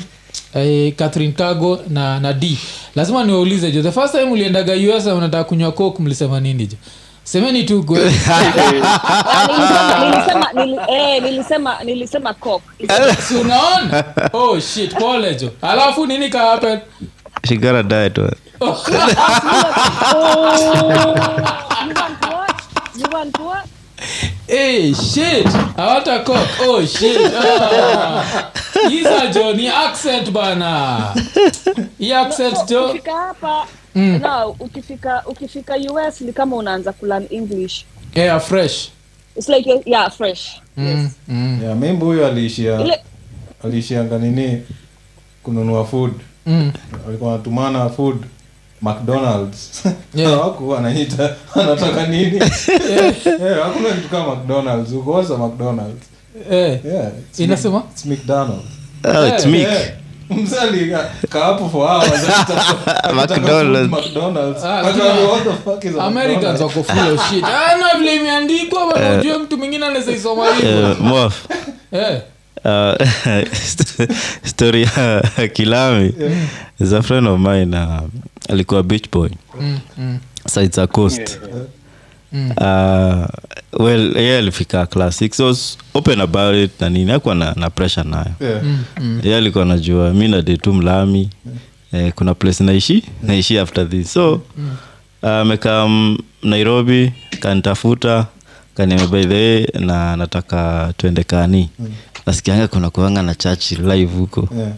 [0.56, 2.58] eh, catherine kago na na d.
[2.96, 6.78] Lazima niwaulize jo the first time uliendaga us unataka kunywa coke mlisema nini jo?
[7.24, 8.40] Semeni tu nilisema
[10.06, 12.66] nilisema nili, eh, nilisema nilisema coke.
[13.28, 14.04] Si unaona?
[14.34, 15.50] Oh shit pole jo.
[15.62, 16.80] Alafu nini ka happen?
[17.48, 18.18] She got a diet.
[18.18, 18.32] wa-
[18.62, 18.68] you
[21.96, 22.62] want what?
[22.98, 23.66] You want what
[24.48, 25.46] hey shit.
[25.76, 27.22] Hawata coke oh shit.
[27.36, 28.52] Ah.
[28.91, 31.14] Iza jo ni accent bana.
[32.00, 37.86] Hii accent jo ukifika hapa no ukifika ukifika us ni kama unaanza kulearn english.
[38.16, 38.89] Yeah fresh.
[39.36, 40.62] It's like yeah fresh.
[40.78, 43.04] Mm, mm, yeah, huyo aliishia ile
[43.64, 44.62] aliishianga nini?
[45.43, 46.12] Kununua food.
[46.46, 46.72] Mm.
[47.08, 48.26] alikuwa anatumana food
[48.86, 49.84] mcdonalds
[50.16, 50.32] Yeah.
[50.40, 52.36] hawaku anaita anataka nini
[53.42, 56.04] yeah, hakuna kitu kama mcdonalds ukosa mcdonalds
[56.52, 56.80] Eh.
[56.86, 57.78] yeah, it's Inasema?
[57.80, 58.66] Mc- it's mcdonalds
[59.04, 59.62] Oh, it's Eh, Mick.
[59.68, 59.90] Yeah.
[60.30, 63.90] msali ka- kaapo for hours akitaka- akitaka McDonald's.
[63.96, 64.64] food McDonald's.
[64.64, 66.62] Ah, Akaambia, what the fuck is a americans McDonald's?
[66.78, 70.90] wako full of shit ah, na vile imeandikwa bana ujue mtu mwingine anaweza isoma hivyo
[70.90, 71.46] Eh, Mof.
[71.92, 72.22] eh.
[72.66, 72.95] Uh,
[74.43, 74.88] story
[75.38, 76.13] ya kilami
[76.80, 78.01] is a friend of mine uh,
[78.49, 79.30] alikuwa beach boy
[79.61, 81.39] mm, mm, sides a coast
[82.34, 82.51] Mm.
[82.57, 83.26] uh,
[83.86, 85.55] well ye alifika class six so
[85.93, 88.63] open about it na nini akuwa na, na pressure nayo Yeah.
[88.63, 89.22] mm, mm.
[89.24, 91.30] ye alikuwa najua mi nadetu mlami
[91.93, 94.41] mlami eh, kuna place naishi naishi after this so
[95.22, 98.26] amekaa uh, nairobi kanitafuta
[98.76, 101.70] kaniambia by the way na nataka twende kani
[102.26, 104.50] nasikianga kuna kuanga na church live huko.
[104.58, 104.72] Yeah.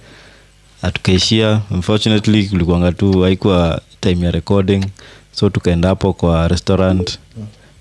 [0.84, 4.86] Na tukaishia unfortunately kulikuanga tu haikuwa time ya recording.
[5.32, 7.20] So tukaenda hapo kwa restaurant.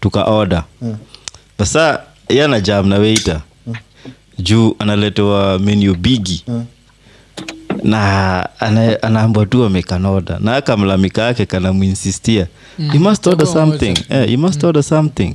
[0.00, 0.64] Tuka order.
[0.82, 0.96] Yeah.
[1.58, 3.40] basa yana jam na waiter.
[4.38, 6.62] Juu analetewa menu bigi Yeah.
[7.84, 12.46] Na ana- anaambwa tu amekanoda na akamlamika yake kanamuinsistia
[12.94, 13.94] you must order something.
[14.10, 15.34] yeah, you must order something.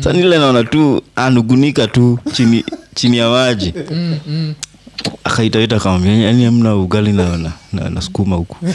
[0.00, 2.64] Sa nile naona tu anugunika tu chini,
[2.94, 3.74] chini ya maji.
[3.90, 4.54] Mm, mm.
[5.24, 8.56] akaitaita kamani amna ugali na, na, na, na sukuma huku.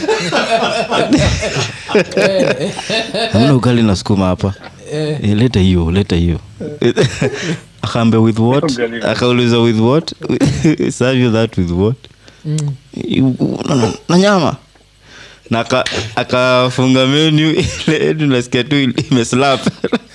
[3.34, 4.54] Amna ugali na sukuma hapa.
[4.92, 5.18] Eh.
[5.22, 6.38] Eh, leta hiyo leta hiyo.
[7.82, 8.78] Akaambia with what?
[9.04, 10.12] Akauliza with what?
[10.92, 11.96] Serve you that with what
[12.48, 13.34] Mm.
[14.08, 14.56] Na- nyama.
[15.50, 15.84] Na aka-
[16.16, 17.50] akafunga menu
[17.86, 19.60] ile nasikia tu imeslap.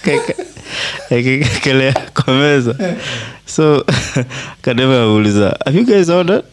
[1.11, 2.75] Akikelea kwa meza.
[3.45, 3.85] So
[4.61, 6.43] kadeva auliza have you guys ordered?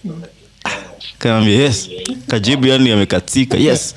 [1.19, 1.89] Kaambia yes.
[2.27, 3.95] Kajibu yani amekatika yes.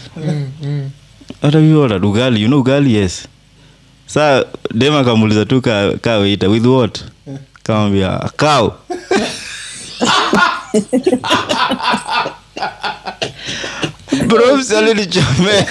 [1.42, 2.06] What have you ordered?
[2.06, 2.42] Ugali.
[2.42, 2.94] You know ugali?
[2.96, 3.28] Yes.
[4.06, 7.04] Saa dem akamuuliza tu ka, ka with what?
[7.64, 8.72] Kamwambia cow
[14.28, 15.65] bros alinichomea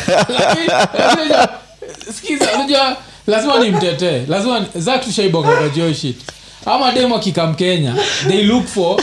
[2.14, 2.96] sikiza unajua
[3.26, 5.68] lazima nimtetee lazima zak tushaibonga kwa
[6.66, 7.94] ama demo akikam kenya?
[8.28, 9.00] They look for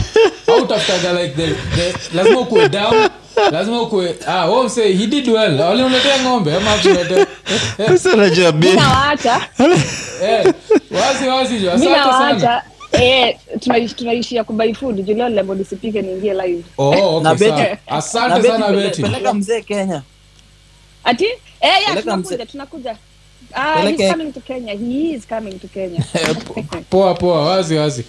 [0.48, 3.10] au tafutaga like the, the, lazima ukuwe down
[3.52, 5.60] lazima ukuwe ah, oh, mse he did well.
[5.62, 7.26] Waliuletea ng'ombe ama akuletea
[7.88, 8.68] Sasa najua bi-
[10.24, 10.54] eh,
[10.92, 12.10] wazi wazi jo asante sana.
[12.10, 12.62] Nawaacha
[13.02, 15.08] eh, tunaishi- tunaishia kubai food.
[15.10, 16.64] Lebo nisipike niingie live.
[16.78, 17.98] Oh, Na okay, Betty- sawa.
[17.98, 19.02] asante sana pele- beti.
[19.02, 20.02] peleka mzee kenya.
[21.04, 21.26] Ati?
[21.26, 21.32] Eh,
[21.62, 22.98] yeah, Peleka tunakuja tunakuja.
[23.54, 24.74] Ah, he's coming to Kenya.
[24.74, 26.04] He is coming to Kenya.
[26.90, 27.42] poa poa.
[27.46, 28.06] Wazi wazi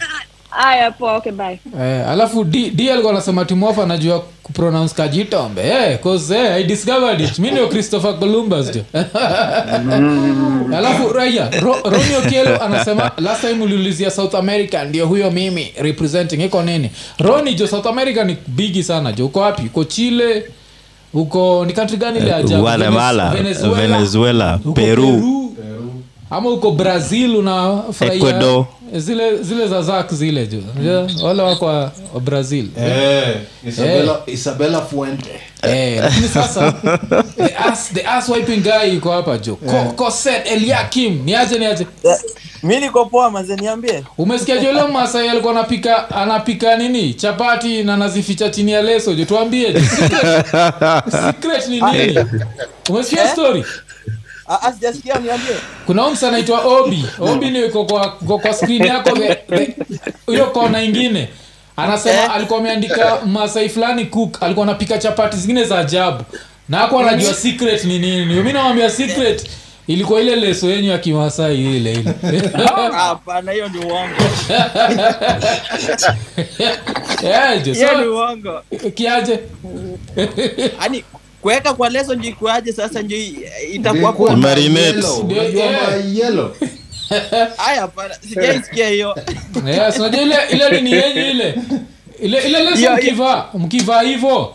[0.52, 1.60] Aya, poa, okay, bye.
[1.80, 7.38] Eh, alafu d D anasema timofa anajua kupronounce kajitombe eh, cause eh, i discovered it.
[7.38, 8.82] Mi ndio christopher columbus jo.
[10.76, 16.40] Alafu raya Ro, romeo kielo anasema last time uliulizia south america ndio huyo mimi representing.
[16.44, 16.90] Iko nini?
[17.18, 19.26] Roni jo south america ni bigi sana jo.
[19.26, 19.62] Uko wapi?
[19.66, 20.44] Uko chile?
[21.14, 22.62] Uko ni country gani ile ajabu?
[22.62, 25.40] Guatemala Venezuela, venezuela uko peru.
[26.30, 28.16] Ama uko brazil unafurahia?
[28.28, 28.64] Ecuador.
[28.96, 32.68] Zile zile za zak zile jo Unajua, wale wako wa wa brazil.
[32.78, 33.36] Eh,
[33.68, 35.40] Isabella, Isabella Fuente.
[35.62, 36.72] Eh, lakini sasa
[37.36, 41.86] the ass, the ass wiping guy yuko hapa jo Ko- koset eliakim niaje niaje
[42.62, 44.04] mi niko poa maze niambie.
[44.18, 47.14] Umesikia jole masai alikuwa anapika anapika nini?
[47.14, 50.46] Chapati na nazificha chini ya leso jo tuambie secret,
[51.10, 52.18] secret ni nini?
[52.90, 53.30] Umesikia Eh?
[53.32, 53.64] story?
[53.64, 53.89] Ah, ah,
[54.74, 55.54] sijasikia niambie.
[55.86, 57.04] Kuna umsa anaitwa obi.
[57.18, 59.18] Obi ni kwa, kwa, kwa screen yako
[60.26, 61.28] hiyo kona ingine.
[61.76, 62.30] Anasema Eh?
[62.34, 66.24] alikuwa ameandika masai fulani cook alikuwa anapika chapati zingine za ajabu.
[66.68, 68.34] Na ako anajua secret ni nini.
[68.42, 69.46] Mi nawambia secret
[69.86, 72.14] ilikuwa ile leso yenyu ya kimasai ile ile.
[72.54, 74.14] Ah, hapana hiyo ni uongo.
[78.94, 79.38] Kiaje?
[80.80, 81.04] Yani
[81.42, 83.18] kuweka kwa leso ndio ikuaje sasa ndio
[83.72, 85.06] itakuwa kwa Marinate.
[86.14, 86.54] yellow.
[86.60, 86.68] Eh.
[87.56, 89.16] haya hapana sijaisikia hiyo.
[89.66, 91.54] Yes, unajua ile ile ni yenye ile?
[92.22, 94.54] Ile ile leso mkivaa mkivaa hivo.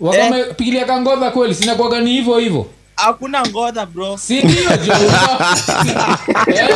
[0.00, 2.66] Wakamepigilia kangodha kweli sinakuaga ni hivo hivyo
[2.96, 4.16] hakuna ngodha bro.
[4.18, 4.94] Si ndio jo?
[6.46, 6.68] Eh,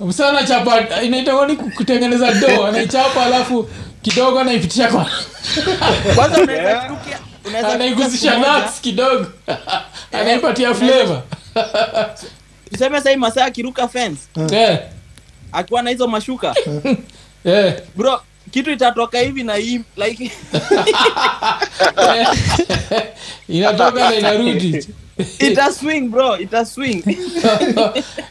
[0.00, 3.68] msana chapa inaitwa ni kutengeneza do anaichapa alafu
[4.02, 5.06] kidogo anaipitisha kwa
[6.14, 7.18] kwanza unaweza unaweza
[7.58, 9.26] anaiguzisha nuts kidogo.
[10.12, 11.22] Anaipatia flavor.
[12.70, 14.20] Tuseme sahii masaa akiruka fence.
[14.50, 14.78] Yeah.
[15.52, 16.54] akiwa na hizo mashuka.
[17.44, 17.74] Yeah.
[17.96, 18.20] bro
[18.50, 20.32] kitu itatoka hivi na hii like eh.
[23.48, 24.86] inatoka na inarudi.
[25.38, 27.02] Ita swing bro ita swing.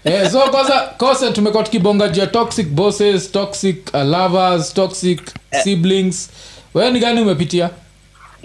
[0.03, 5.21] Eh, so kwanza kose tumekuwa tukibonga juu ya toxic bosses toxic uh, lovers toxic
[5.63, 6.29] siblings.
[6.73, 7.69] Wewe ni gani umepitia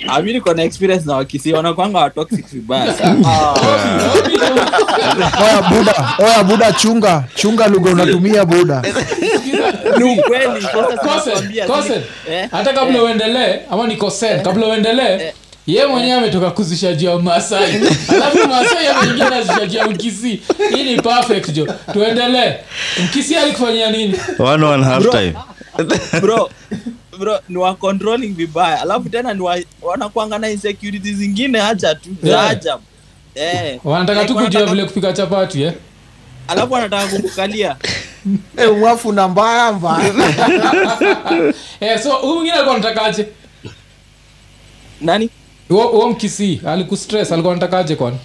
[0.08, 1.52] ami niko experience na wakisi?
[1.52, 2.12] Wanakwanga wa
[2.52, 2.94] vibaya
[5.42, 8.82] oya buda oya buda chunga chunga lugha unatumia buda.
[12.30, 15.32] Eh, hata kabla uendelee ama ni kosen kabla uendelee
[15.66, 17.74] ye mwenyewe ametoka kuzisha juu ya masai.
[18.14, 20.40] Alafu masai ameingia nazisha juu ya mkisi
[20.74, 22.54] hii ni perfect jo tuendelee.
[23.04, 24.14] Mkisi alikufanyia nini?
[24.38, 25.30] One one half time.
[25.30, 25.53] bro
[27.18, 28.80] bro ni wa controlling vibaya.
[28.82, 32.50] Alafu tena ni wa, wanakwanga na insecurity zingine hacha tu za Yeah.
[32.50, 32.82] ajabu.
[33.34, 33.80] Eh.
[33.84, 35.72] Wanataka Like tu kujua wanataka- vile kupika chapati eh?
[36.48, 37.76] alafu wanataka kukukalia
[38.56, 40.08] Eh, mwafu na mbaya mbaya
[41.80, 43.26] eh, so huyu mwingine alikuwa anatakaje
[45.00, 45.30] nani?
[45.68, 48.18] Huo mkisi alikustress alikuwa anatakaje kwani?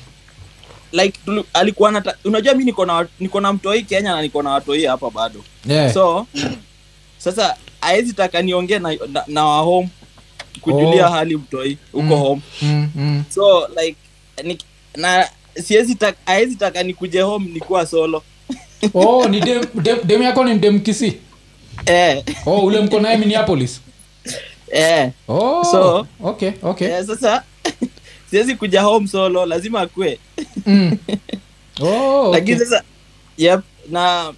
[0.91, 4.49] Like tulu, alikuwa nata, unajua mi niko na niko na mtoi Kenya na niko na
[4.49, 5.43] watoi hapa bado.
[5.65, 5.93] Yeah.
[5.93, 6.27] so
[7.19, 9.89] sasa aezi taka niongee na, na, na wa home
[10.61, 11.09] kujulia Oh.
[11.11, 12.19] hali mtoi huko Mm.
[12.21, 13.23] home mm, mm.
[13.29, 13.95] so like
[14.43, 14.57] ni,
[14.97, 15.29] na
[15.63, 18.23] siwezi taka aezi taka nikuje home nikuwa solo
[18.93, 21.13] oh ni dem, dem, dem yako ni dem kisi
[21.85, 23.81] eh, oh ule mko naye minneapolis
[24.71, 27.43] eh, oh So- okay okay eh, sasa
[28.29, 30.19] siwezi kuja home solo lazima akue
[30.65, 30.97] mm.
[31.81, 32.39] oh, okay.
[32.39, 32.83] lakini sasa
[33.37, 34.33] yep, na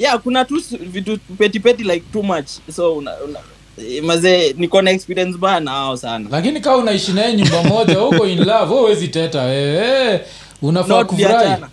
[0.00, 2.48] yeah kuna tu vitu petipeti like too much.
[2.76, 3.38] So una, una,
[3.78, 6.28] eh, mazee niko na experience baya na sana.
[6.30, 10.20] Lakini kaa unaishi naye nyumba moja huko in love huwezi teta wewe
[10.62, 11.34] unafaa no kufurahi.
[11.36, 11.68] tuliachana.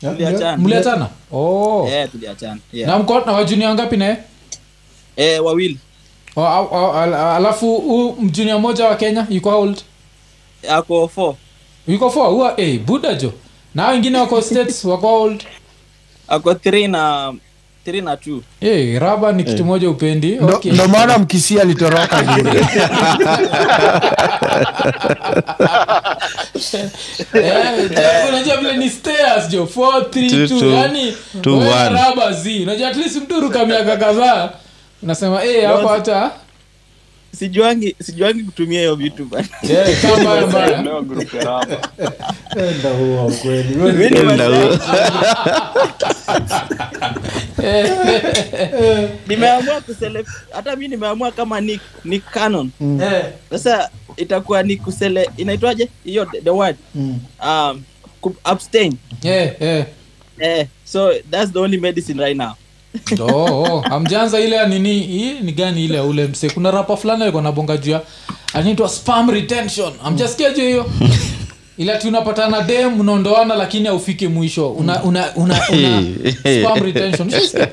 [0.00, 0.56] Tuliachana.
[0.56, 1.08] Mliachana?
[1.32, 1.88] Oh.
[1.92, 2.58] eh tuliachana.
[2.72, 4.16] Na mko na wajunia ngapi naye?
[5.16, 5.78] Eh wawili.
[6.36, 9.78] Oh, au- au- al- alafu huu mjunia mmoja wa kenya yuko old?
[10.68, 11.34] Ako four.
[11.88, 12.28] Yuko four?
[12.30, 13.32] Huwa hey, buda jo.
[13.74, 15.44] Na wengine wako states wako old?
[16.28, 17.34] Ako three na
[17.86, 20.36] 3 na 2 hey, raba ni kitu moja upendi?
[20.36, 20.72] Ndo- okay.
[20.72, 22.66] maana mkisi alitoroka vile.
[27.34, 29.64] Eh, unajua vile ni stairs jo.
[29.76, 31.88] 4 3 Two, 2 two, yani two, wewe one.
[32.00, 32.62] raba zi.
[32.62, 34.50] Unajua at least mtu ruka miaka kadhaa.
[35.02, 36.30] Unasema eh hapo hata
[37.38, 40.46] sijuangi sijuangi kutumia hiyo vitu bana eh kama mbaya.
[40.46, 41.88] Mbaya Leo group ya rapa.
[42.56, 44.78] enda huo ukweli Mimi ni Enda huo.
[49.28, 52.70] nimeamua kusele hata mi nimeamua kama nick nick canon.
[52.98, 55.88] Sasa sasa itakuwa ni kusele inaitwaje?
[56.04, 56.76] Hiyo the, the word?
[56.94, 57.82] Um
[58.44, 58.96] abstain.
[59.22, 59.86] Yeah, yeah.
[60.38, 62.52] eh so that's the only medicine right now.
[63.20, 65.06] Oh, amjanza ile anini nini?
[65.06, 68.02] Hii ni gani ile ule mse kuna rapa fulani alikuwa nabonga juu ya
[68.54, 69.92] anaitwa spam retention.
[70.04, 70.86] Amjasikia juu hiyo
[71.80, 74.70] ila ti unapatana dem unaondoana lakini aufike mwisho.
[74.70, 76.02] Una, una, una, una
[76.62, 77.28] spam retention.
[77.28, 77.68] Ushasikia?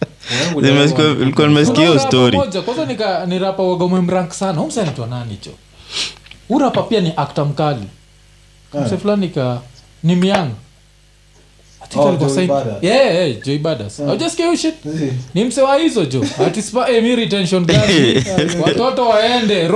[0.56, 2.38] Nimesikia- nilikuwa nimesikia Kuna hiyo story.
[2.64, 4.62] kwanza nika nirapa wagomemrank sana.
[5.10, 5.50] Nani cho
[6.48, 7.86] urapa pia ni akta mkali.
[8.84, 9.60] Mse fulani ka
[10.02, 10.50] ni miang
[15.34, 16.24] ni mse hizo jo
[16.92, 18.24] eh, mi retention gani?
[18.62, 19.68] Watoto waende.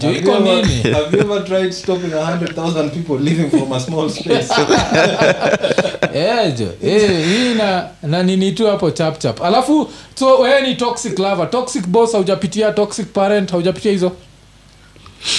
[0.00, 0.82] Jo Have iko you nini?
[0.94, 4.48] have you ever tried stopping 100,000 people living from a small space?
[6.14, 9.42] Eh, jo eh, hii na, na nini tu hapo chap chap.
[9.42, 11.50] Alafu so wewe ni toxic lover.
[11.50, 14.12] Toxic boss haujapitia toxic parent haujapitia hizo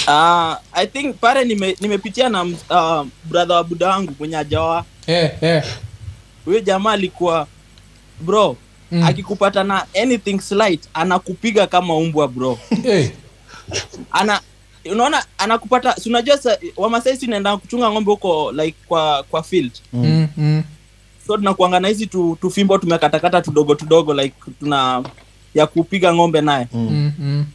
[0.08, 5.30] uh, i think pale nime- nimepitia na uh, brother wa buda wangu mwenye ajawa huyo
[5.40, 5.64] yeah,
[6.44, 7.46] huyo jamaa alikuwa
[8.20, 8.56] bro
[8.92, 9.02] Mm.
[9.02, 13.08] akikupata na anything slight anakupiga kama umbwa bro hey.
[14.12, 14.40] ana
[14.92, 19.72] unaona anakupata si unajua sa- wamasai si naenda kuchunga ng'ombe huko like kwa kwa field
[19.92, 20.62] mm, mm.
[21.26, 25.02] so tunakuanga na hizi tu, tufimbo tumekatakata tudogo tudogo like tuna
[25.54, 27.46] ya kupiga ng'ombe naye Mm, mm.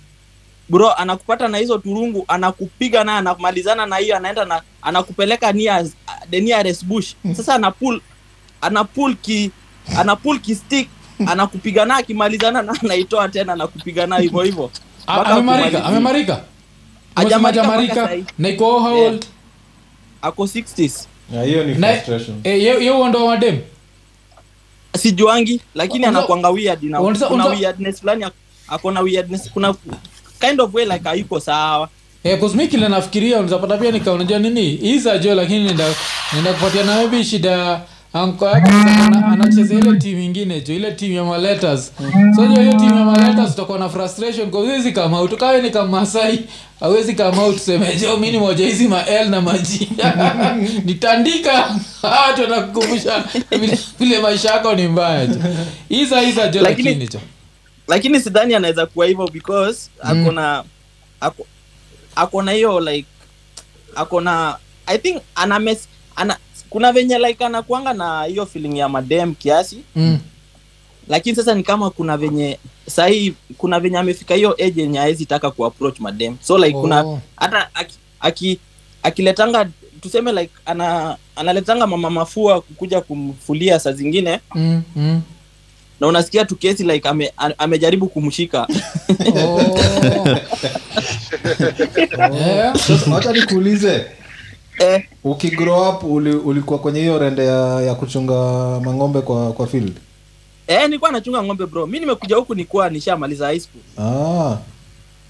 [0.70, 5.86] Bro anakupata na hizo turungu anakupiga naye anamalizana na hiyo anaenda na anakupeleka near,
[6.32, 7.14] the nearest bush.
[7.38, 8.02] Sasa anapull
[8.62, 9.52] anapull ki
[9.98, 10.90] anapull ki stick
[11.28, 14.42] anakupiga naye akimalizana na anaitoa tena anakupiga naye hivyo.
[14.42, 14.72] Hivyo
[15.08, 16.42] amemarika
[17.96, 18.26] sahi.
[18.38, 19.12] na iko how Eh.
[19.12, 19.26] old
[20.22, 22.42] ako 60s Yeah, hiyo ni frustration.
[22.44, 23.26] eh ye uondo
[24.98, 28.26] sijuangi lakini anakwanga weird na kuna weirdness fulani
[28.68, 29.76] akona weirdness kuna
[30.40, 31.90] kind of way like hayuko sawa?
[32.24, 35.86] Eh, cause mi kile nafikiria unazapata pia nika unajua nini iza jo lakini nenda
[36.34, 37.82] nenda kupatia na maybe shida.
[38.14, 38.70] Anko yako
[39.32, 41.92] anacheza ile timu ingine jo ile timu ya maletters
[42.36, 45.70] so jo hiyo timu ya maletters utakuwa na frustration kwa hizi kama out kawe ni
[45.70, 46.40] kama Masai
[46.80, 49.90] hawezi kama out tuseme jo mimi ni moja hizi ma L na maji
[50.86, 55.36] nitandika watu wanakukumbusha vile- vile maisha yako ni mbaya jo
[55.90, 57.20] iza iza jo lakini jo
[57.90, 60.64] lakini sidhani anaweza kuwa hivyo because ako na
[61.22, 61.46] ako
[62.16, 63.08] ako hiyo like
[63.96, 66.38] akona i think ana mes, ana
[66.70, 70.20] kuna venye like anakuanga na hiyo feeling ya madem kiasi mm.
[71.08, 75.52] lakini sasa ni kama kuna venye sahii kuna venye amefika hiyo age yenye awezi taka
[75.52, 76.82] kuapproach madem so like Oh.
[76.82, 78.60] kuna hata aki, aki,
[79.04, 79.70] akiletanga
[80.02, 85.22] tuseme like ana analetanga mama mafua kukuja kumfulia saa zingine Mm, mm.
[86.00, 88.68] Na unasikia tu kesi like ame, amejaribu kumshika.
[89.36, 89.80] Oh.
[92.20, 92.74] Eh,
[93.12, 94.06] wacha nikuulize.
[94.80, 98.34] Eh, ukigrow up uli, ulikuwa kwenye hiyo rende ya, ya kuchunga
[98.80, 99.94] mang'ombe kwa kwa field?
[100.68, 101.88] Eh, nilikuwa nachunga ng'ombe bro.
[101.88, 103.82] Mi nimekuja huku nikuwa nishamaliza high school.
[104.06, 104.58] Ah.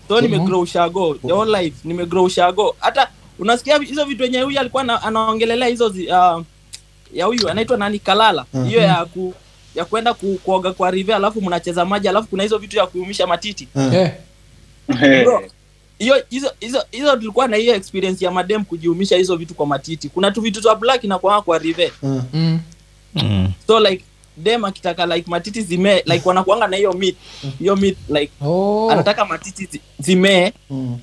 [0.08, 1.16] so nimegrow ushago.
[1.28, 2.76] The whole life nimegrow ushago.
[2.80, 3.08] Hata
[3.40, 6.42] unasikia hizo vitu wenye huyu alikuwa ana- anaongelelea hizo zi, uh,
[7.14, 8.00] ya huyu anaitwa nani?
[8.00, 8.46] Kalala.
[8.68, 9.34] Hiyo ya ku
[9.76, 13.28] ya kwenda ku, kuoga kwa rive alafu mnacheza maji alafu kuna hizo vitu ya kuumisha
[13.28, 14.12] matiti eh.
[15.24, 15.44] Bro,
[16.00, 20.10] hiyo hizo hizo hizo tulikuwa na hiyo experience ya madem kujiumisha hizo vitu kwa matiti
[20.10, 22.60] kuna tu vitu za black na kwa rive Mm.
[23.16, 23.52] Mm.
[23.68, 24.04] so like
[24.38, 27.16] dem akitaka like matiti zimee like wanakuanga na hiyo meat
[27.60, 28.90] hiyo meat like Oh.
[28.92, 31.00] anataka matiti zi- zimee Mm.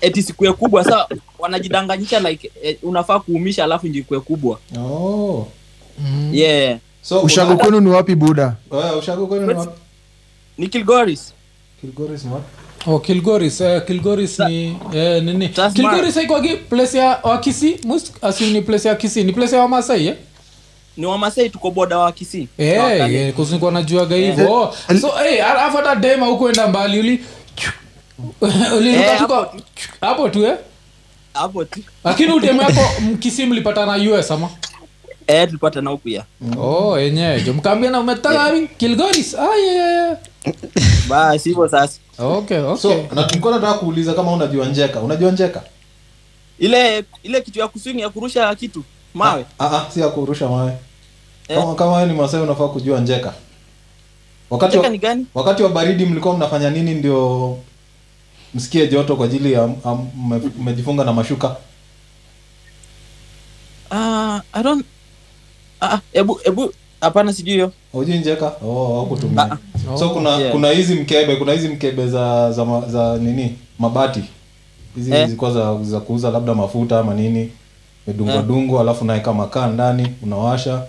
[0.00, 5.48] eti sikue kubwa sa wanajidanganyisha like eh, unafaa kuumisha alafu ndio kubwa Oh.
[5.98, 6.30] Mm.
[6.34, 6.78] yeah
[7.08, 9.78] So, ushago una- kwenu ni wapi buda Wewe, ushago kwenu ni wapi?
[10.58, 11.32] ni kilgoris
[11.80, 12.44] Kilgoris ni wapi?
[12.86, 15.48] Oh, Kilgoris, uh, Kilgoris ni eh, nini?
[15.74, 20.06] Kilgoris haikwagi place ya wakisi, mus assume ni place ya Kisii, ni place ya Wamasai
[20.06, 20.14] eh?
[20.96, 24.52] ni wamasai tuko boda wa kisii Eh, yeah, eh, kusi nilikuwa najuaga hivyo.
[24.52, 27.24] Oh, so eh, alafu hata dema hukuenda mbali uli
[28.76, 29.62] uliruka Eh, tu
[30.00, 30.56] hapo tu eh?
[31.34, 34.50] hapo tu Lakini udemu yako mkisi mlipatana US ama?
[35.26, 36.24] Eh tulipatana huku ya.
[36.58, 37.40] Oh yenyewe.
[37.40, 39.34] Jo mkaambia na umetoka wapi kilgoris?
[39.34, 40.54] Ah yeah, yeah, yeah.
[41.08, 42.00] basi hivyo sasa.
[42.18, 42.76] Okay okay.
[42.82, 45.00] So na tulikuwa nataka kuuliza kama unajua njeka.
[45.00, 45.62] Unajua njeka?
[46.58, 49.44] Ile ile kitu ya kuswing ya kurusha kitu mawe.
[49.58, 50.72] Ah, ah, si ya kurusha mawe.
[51.48, 51.58] Eh.
[51.58, 53.34] kama, kama wewe ni masai unafaa kujua njeka.
[54.50, 55.26] Wakati Njeka wa, ni gani?
[55.34, 57.58] wakati wa baridi mlikuwa mnafanya nini ndio
[58.54, 59.68] msikie joto kwa ajili ya
[60.58, 61.56] mmejifunga na mashuka?
[63.90, 64.84] Uh, I don't
[65.80, 67.72] ah hebu ebu hapana sijui hiyo.
[67.92, 69.42] Hujinjeka oh, oh, hakutumia
[69.92, 70.52] Ah, so kuna yeah.
[70.52, 73.56] kuna hizi mkebe kuna hizi mkebe za za, ma- za nini?
[73.78, 74.22] Mabati.
[74.96, 75.24] Hizi Eh.
[75.26, 77.50] zilikuwa za, za kuuza labda mafuta ama nini.
[78.06, 78.42] Medungwa Eh.
[78.42, 80.82] dungwa alafu naweka makaa ndani unawasha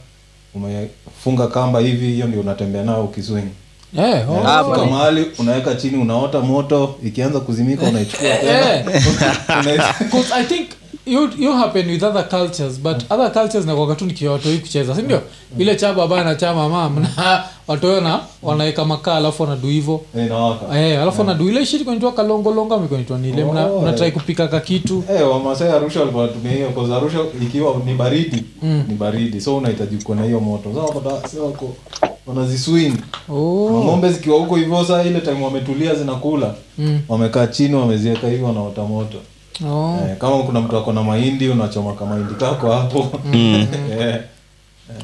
[0.56, 3.52] umefunga kamba hivi hiyo ndio unatembea nao ukiswingi
[3.98, 4.48] Eh, oh.
[4.48, 8.86] Ah, mahali unaweka chini unaota moto ikianza kuzimika unaichukua Eh.
[9.64, 9.94] tena
[11.08, 15.22] You, you happen with other cultures but other cultures nakwaga tu nikiwa watoi kucheza sindio
[15.58, 20.02] ile cha baba na cha mama mna watoyo na wanaweka makaa alafu wanadu hivo.
[20.18, 20.32] Eh,
[20.76, 21.50] Eh, alafu wanadu.
[21.50, 24.14] Ile shit kwenitwa kalongolongo mikonitwa nile mna, Oh, mnatrai eh.
[24.14, 28.84] kupika kakitu Eh, wamasai arusha walikuwa natumia hiyo kwa arusha ikiwa ni baridi Mm.
[28.88, 30.70] ni baridi so unahitaji kuwa na hiyo moto.
[30.70, 31.74] Sasa wapata sasa wako
[32.28, 32.94] wanaziswing
[33.30, 33.84] oh.
[33.86, 37.00] ng'ombe zikiwa huko hivyo saa ile time wametulia zinakula mm.
[37.10, 39.18] wamekaa chini wameziweka hivyo wanaota moto
[39.66, 39.98] oh.
[40.10, 43.12] eh, kama kuna mtu ako na mahindi unachoma kama mahindi kako hapo.
[44.00, 44.20] Eh,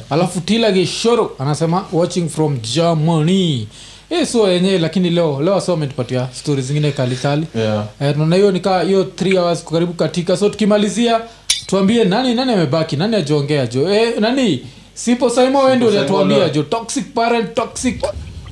[0.09, 3.67] alafu tila gishoro anasema watching from germany.
[4.09, 7.85] Eh, so yenyewe lakini leo leo so ametupatia stori zingine kalikali yeah.
[8.01, 10.37] eh, naona hiyo nikaa hiyo 3 hours karibu katika.
[10.37, 11.21] So tukimalizia
[11.67, 12.95] tuambie nani nani amebaki?
[12.97, 14.65] Nani ajiongea jo eh, nani?
[14.93, 18.03] Sipo saimo wendi uh, jo toxic parent toxic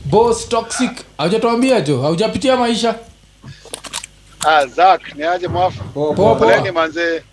[0.05, 0.91] boss toxic.
[1.17, 2.95] Haujatuambia jo haujapitia maisha
[4.45, 5.83] Ah, Zack, ni aje mwafu?
[5.83, 6.71] Poa, Poa.
[6.73, 7.23] Manze.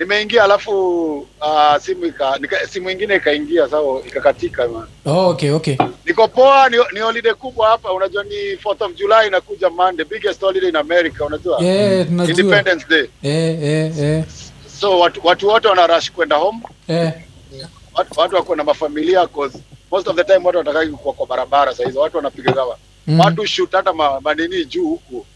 [0.00, 4.86] Nimeingia alafu uh, simu ika, nika, simu ingine ikaingia sawa ikakatika man.
[5.06, 9.26] oh, okay okay Niko poa ni, ni holiday kubwa hapa unajua ni 4th of July
[9.26, 11.62] inakuja Monday, biggest holiday in America unajua?
[11.62, 13.06] Yeah, tunajua Independence Day.
[13.22, 14.24] eh eh eh
[14.80, 16.58] So watu watu wote wana rush kwenda home.
[16.88, 17.12] eh
[17.94, 19.58] Watu, watu wako na mafamilia cause
[19.90, 22.78] most of the time watu wanataka kuwa kwa barabara saa hizo watu wanapiga gawa.
[23.06, 23.20] Mm.
[23.20, 25.26] Watu shoot hata ma, manini juu huku.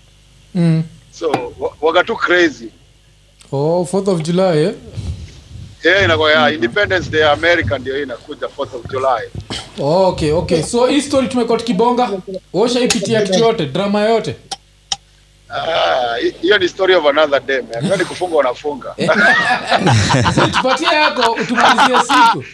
[0.55, 0.83] mm.
[1.21, 2.71] So wa- waga tu crazy.
[3.53, 4.75] oh 4th of july eh
[5.85, 9.29] Yeah, inakuwa ya Independence Day ya America ndio hii inakuja 4th of July.
[9.81, 12.11] Oh, okay okay so hii story tumekuwa tukibonga
[12.53, 14.37] ushaipitia kitu yote drama yote
[15.51, 17.83] Ah, ni story of another day man.
[17.83, 18.95] Kama ni kufunga unafunga.
[20.35, 22.45] so tupatie yako utumalizie siku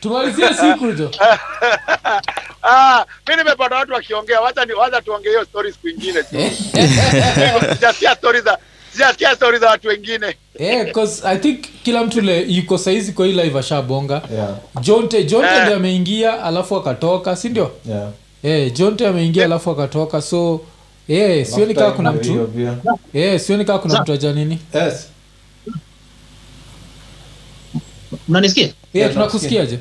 [0.00, 1.10] tumalizie siku jo
[2.66, 6.36] ah, mimi nimepata watu wakiongea, wacha ni wacha tuongee hiyo story siku nyingine tu.
[7.74, 8.58] Sijasikia story za
[8.92, 10.36] sijasikia story za watu wengine.
[10.58, 14.48] Eh, 'cause i think kila mtu le yuko saizi kwa hii live ashabonga yeah,
[14.80, 15.60] jonte jonte yeah.
[15.62, 18.08] ndiye ameingia alafu akatoka si ndio yeah.
[18.42, 20.60] eh, jonte ameingia alafu akatoka so
[21.08, 22.50] eh, sioni kama kuna mtu
[23.14, 25.08] eh, sioni kama kuna mtu aja nini Yes.
[28.28, 29.78] mnanisikia eh, tunakusikiaje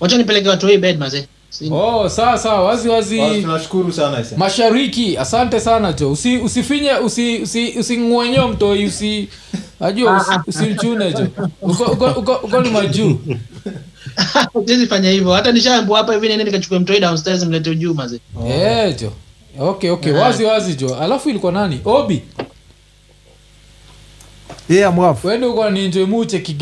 [0.00, 1.26] wacha nipeleke watu hii bed mazee
[1.70, 3.20] oh sawa sawa wazi wazi.
[3.42, 4.36] Tunashukuru sana Isa.
[4.36, 6.12] mashariki asante sana jo.
[6.12, 9.28] Usi, usifinye usi, usi, usingwenyo mtoi usi
[9.80, 11.26] ajua usi, usimchune jo.
[11.62, 13.18] Uko, uko, uko, uko ni majuu.
[14.66, 15.32] Siwezi fanya hivyo.
[15.32, 19.12] Hata nishaambua hapa hivi nene nikachukua mtoi downstairs mlete juu mazee Eh, jo.
[19.60, 20.12] Okay okay.
[20.12, 20.96] Wazi wazi jo.
[20.96, 21.80] Alafu ilikuwa nani?
[21.84, 22.22] Obi.
[24.68, 26.04] Yeah, mwafu wende uko ninje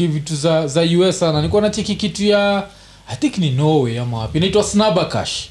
[0.06, 1.38] vitu za za us sana.
[1.38, 2.66] Nilikuwa nacheki kitu ya
[3.08, 4.38] i think ni norway ama wapi?
[4.38, 5.46] Inaitwa snabakash.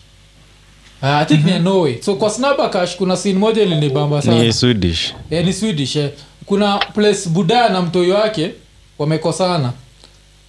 [1.02, 2.02] Uh, i think ni ya norway.
[2.02, 4.44] So kwa snabakash kuna sin moja ilinibamba sana.
[4.44, 5.14] Ni swedish.
[5.30, 6.12] Eh, ni swedish eh.
[6.46, 8.52] kuna place budaa na mtoyo wake
[9.00, 9.74] wamekosana.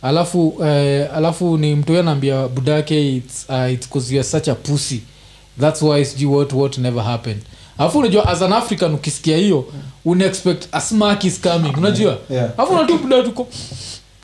[0.02, 5.00] Alafu eh, alafu ni mtoi anaambia budake it's, uh, it's cause you're such a pussy.
[5.60, 7.42] That's why sijui what what never happened.
[7.78, 9.64] Alafu unajua as an african ukisikia hiyo
[10.04, 11.72] unaexpect a smack is coming.
[11.78, 12.18] Unajua?
[12.30, 12.50] Yeah.
[12.58, 13.48] alafu unatu buda tuko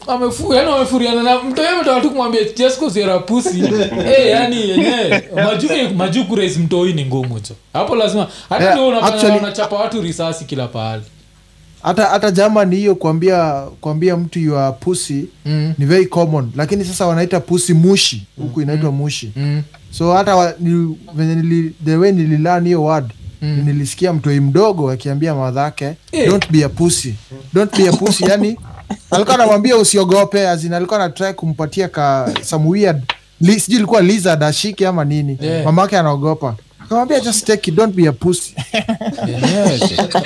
[0.07, 3.61] amefu yani wamefuriana na mtoi ametoka kumwambia just cause you're a pussy
[4.31, 7.55] yani yenyewe maju eh, maju kuraise mtoi ni ngumu jo.
[7.73, 11.03] Hapo lazima hata Yeah, ndio unafanya watu risasi kila pahali.
[11.83, 15.75] Hata hata germany hiyo kuambia kuambia mtu yua pusi mm.
[15.79, 16.51] ni very common.
[16.57, 18.23] Lakini sasa wanaita pusi mushi.
[18.37, 19.33] Huku inaitwa mushi.
[19.37, 19.63] Mm.
[19.91, 20.55] so hata
[21.15, 23.63] venye nili, the way nililan hiyo word Mm.
[23.67, 26.29] nilisikia mtoi mdogo akiambia madhake yeah.
[26.29, 27.15] don't be a pusi
[27.55, 28.57] don't be a pusi yani
[29.11, 33.03] alikuwa anamwambia usiogope azin alikuwa anatry kumpatia ka some weird
[33.41, 35.39] li, sijui ilikuwa lizard ashike ama nini.
[35.41, 35.65] Yeah.
[35.65, 36.55] mamake anaogopa.
[36.85, 38.55] Akamwambia just take it don't be a pussy.
[39.29, 40.19] Yenyewe tu.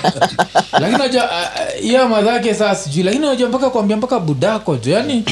[0.73, 1.31] lakini najua
[1.83, 5.25] iya madhake saa sijui lakini najua mpaka kuambia mpaka budako jo yani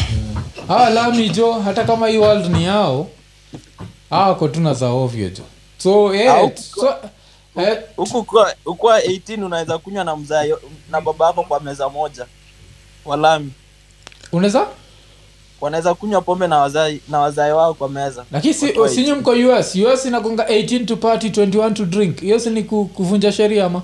[0.68, 3.06] hawa lami jo hata kama hii world ni yao
[4.10, 5.42] awako tuna za ovyo jo.
[5.78, 6.94] So eh, Au- so
[7.56, 10.54] eh, huku kwa- ukuwa 18 unaweza kunywa na mzae
[10.90, 12.26] na baba yako kwa meza moja
[13.04, 13.50] walami
[14.32, 14.66] unaweza?
[15.60, 18.24] Wanaweza kunywa pombe na wazae na wazae wao kwa meza.
[18.32, 22.20] Lakini si, sinyi mko us us inagonga 18 to party 21 to drink.
[22.20, 23.82] Hiyo si ni ku, kuvunja sheria ama?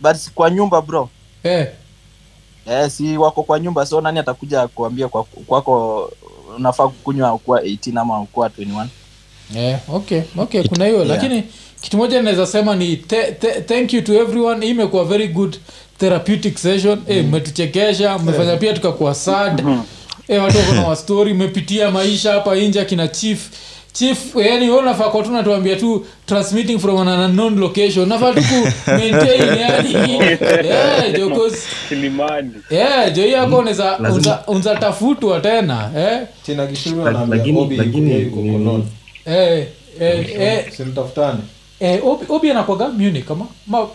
[0.00, 1.08] But kwa nyumba bro.
[1.42, 1.66] Eh.
[2.70, 6.10] eh, si wako kwa nyumba so nani atakuja kuambia kwa- kwako
[6.56, 8.86] unafaa kukunywa kuwa 18 ama kuwa 21
[9.54, 10.96] Yeah, okay okay kuna hiyo.
[10.96, 11.08] yeah.
[11.08, 11.44] lakini
[11.80, 14.66] kitu moja naweza sema ni te, te, thank you to everyone.
[14.66, 15.56] Hii imekuwa very good
[15.98, 16.98] therapeutic session.
[17.08, 17.22] Mm.
[17.28, 19.64] mmetuchekesha mmefanya pia tukakuwa sad.
[20.28, 23.48] Eh, watu wako na wastori mmepitia maisha hapa nje akina chief.
[23.92, 28.08] Chief yani wewe unafaa kwa tu natuambia tu transmitting from an unknown location.
[28.08, 29.94] Nafaa tu ku maintain yani.
[30.68, 31.52] Yeah, jokos
[31.88, 32.50] kilimani.
[32.70, 36.26] Yeah, jo yako unaweza unza- unza tafutwa tena eh?
[36.46, 38.84] Tena kishuru anaambia lakini- obi lakini- yuko Cologne.
[39.26, 39.66] eh
[40.00, 40.64] eh, eh.
[40.76, 41.38] simtafutane
[41.80, 43.86] Eh, obi, obi anakwaga munich kama ma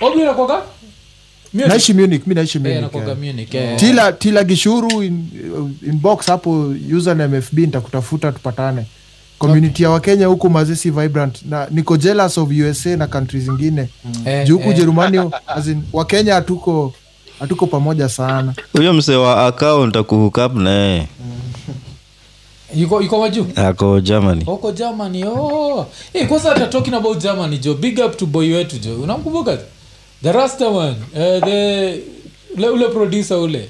[0.00, 0.62] obi anakwaga?
[1.54, 3.76] Naishi munich mi naishi Eh, munich munich eh.
[3.80, 5.26] tila tila gishuru in,
[5.86, 8.86] inbox hapo username fb nitakutafuta tupatane.
[9.38, 11.42] Community ya wakenya huku mazisi vibrant.
[11.48, 13.88] Na niko jealous of usa na country zingine.
[14.24, 14.76] Eh, juu huku eh.
[14.76, 15.30] jerumani
[15.92, 16.92] wakenya hatuko
[17.40, 18.54] hatuko pamoja sana.
[18.72, 21.08] Huyo msee wa account akuhukap naye
[22.76, 23.24] yuko yuko
[23.56, 25.24] ako germany.
[25.24, 25.86] Oh.
[26.12, 29.58] hey, kwanza hata talking about germany jo big up to boy wetu jo unamkumbuka
[30.22, 32.02] the rastaman uh, the
[32.56, 33.68] ule, ule producer ule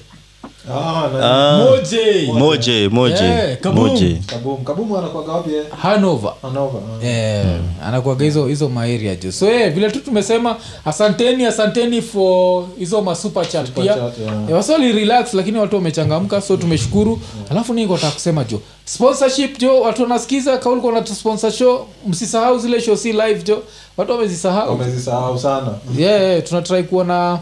[7.86, 13.66] anakuaga hizo hizo maeria jo so yeah, vile tu tumesema asanteni asanteni for hizo masupechat
[13.66, 13.92] Super pia.
[13.94, 14.50] yeah.
[14.52, 17.20] wasoli relax lakini watu wamechangamka so tumeshukuru.
[17.50, 22.96] Alafu nini kusema jo sponsorship jo watu wanasikiza kaulikuwa na sponsor show msisahau zile show
[22.96, 23.62] si live jo
[23.96, 24.70] watu wamezisahau.
[24.70, 25.70] Wamezisahau sana.
[25.98, 27.38] Yeah, yeah, tunatrai kuona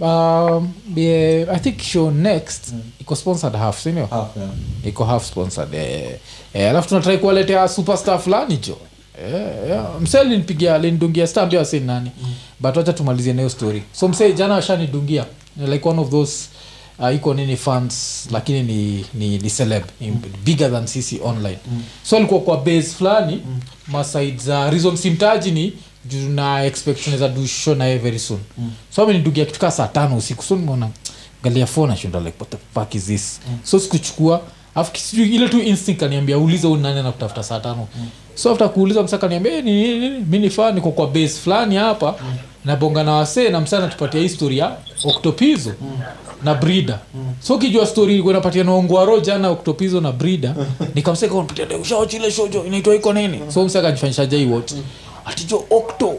[0.00, 2.74] um, yeah, i think show next.
[3.00, 4.28] Iko sponsored half sinio yeah.
[4.86, 6.18] iko half sponsored eh,
[6.54, 8.76] eh, alafu tunatrai kuwaletea superstar fulani jo.
[9.32, 10.00] Yeah, yeah.
[10.00, 12.10] msee alinipigia alinidungia star ndio asi nani.
[12.60, 13.82] But wacha tumalizie nayo story.
[13.92, 15.24] So msee jana washanidungia
[15.68, 16.48] like one of those
[16.98, 19.82] uh, iko nini fans lakini ni, ni, ni celeb.
[20.00, 20.16] Mm.
[20.44, 21.58] bigger than sisi online.
[22.02, 23.60] So alikuwa kwa base fulani mm.
[23.88, 25.72] masaid za reason simtaji ni
[26.12, 28.40] na tunaweza do naye very soon.
[28.58, 28.70] Mm.
[28.90, 30.42] so amenidugia kitu kaa saa tano usiku.
[30.44, 30.88] So nimeona
[31.42, 33.40] galia fo nashinda like what the fuck is this?
[33.48, 33.58] Mm.
[33.62, 34.40] so sikuchukua.
[34.74, 37.88] Afu ile tu instinct kaniambia uliza huyu nani anakutafuta saa tano?
[37.96, 38.06] Mm.
[38.34, 40.24] so after kuuliza msa kaniambia "Eh, ni nini nini?
[40.30, 42.14] Mi nifaa niko kwa base fulani hapa.
[42.22, 42.34] Mm.
[42.64, 45.98] nabonga na wasee na msa natupatia histori ya oktopizo mm.
[46.44, 46.98] na brida.
[47.14, 47.34] Mm.
[47.40, 50.54] so kijua story ilikuwa inapatia naongwaro jana oktopizo na brida
[50.94, 53.40] nikamseka unapatia ushaochile shojo inaitwa iko nini?
[53.48, 54.74] So msa akajifanyisha jai wote
[55.26, 56.14] atijo okto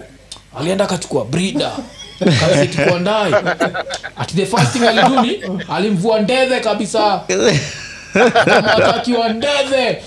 [0.60, 1.72] alienda akachukua brida
[3.00, 3.34] ndai.
[4.18, 7.22] Ati the first thing aliduni alimvua ndedhe kabisa.
[8.14, 10.04] Akamwacha ndedhe.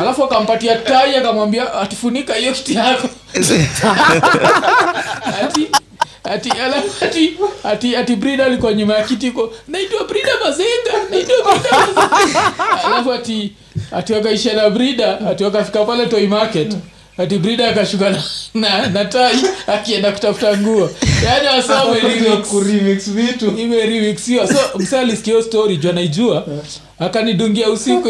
[0.00, 3.08] Alafu akampatia tai akamwambia atifunika hiyo kiti yako.
[5.42, 5.68] Ati
[6.24, 6.50] ati
[7.64, 9.32] ati ati brida alikuwa nyuma ya kiti
[9.68, 12.84] naitwa brida mazenga naitwa brida mazenga.
[12.84, 13.52] Alafu ati
[13.92, 16.76] ati wakaisha na brida ati wakafika pale toy market
[17.18, 18.22] ati brida akashuka na,
[18.54, 19.36] na, na tai
[19.66, 20.90] akienda kutafuta nguo.
[21.24, 21.48] Yaani
[23.48, 26.46] imeriwixiwa so msa alisikia story juu anaijua
[26.98, 28.08] akanidungia usiku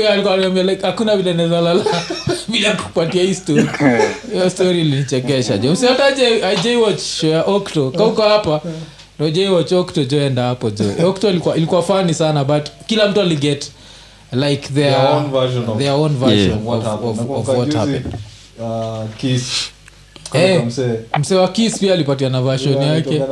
[0.63, 1.85] like hakuna vile naweza lala.
[2.49, 3.67] Bila kupatia hii story.
[4.33, 6.77] Hiyo story ilinichekesha jo msi hata aje ajai
[7.23, 8.61] ya okto kauko hapa
[9.19, 9.29] ndo
[9.81, 13.71] okto jo enda hapo jo okto ilikuwa ilikuwa fani sana but kila mtu aliget
[14.33, 16.59] like their, Their own version their own version Yeah.
[16.59, 17.31] of, What of, happened.
[17.31, 18.15] of, what happened
[18.61, 19.75] uh, Kiss.
[20.35, 21.01] Eh, msee.
[21.19, 23.23] mse wa kis pia alipatia na vashon yake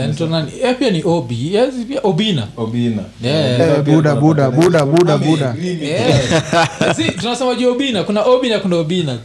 [0.00, 0.52] anaitwa nani?
[0.60, 0.68] Eh?
[0.68, 3.02] Eh, pia ni obi yes, pia obina Obina.
[3.22, 3.56] Yeah.
[3.56, 5.50] Pia Eh, buda, kuna buda, buda, buda, buda.
[5.50, 6.96] agree with Yeah.
[6.96, 9.18] Si, tunasema juu obina kuna obi kuna obina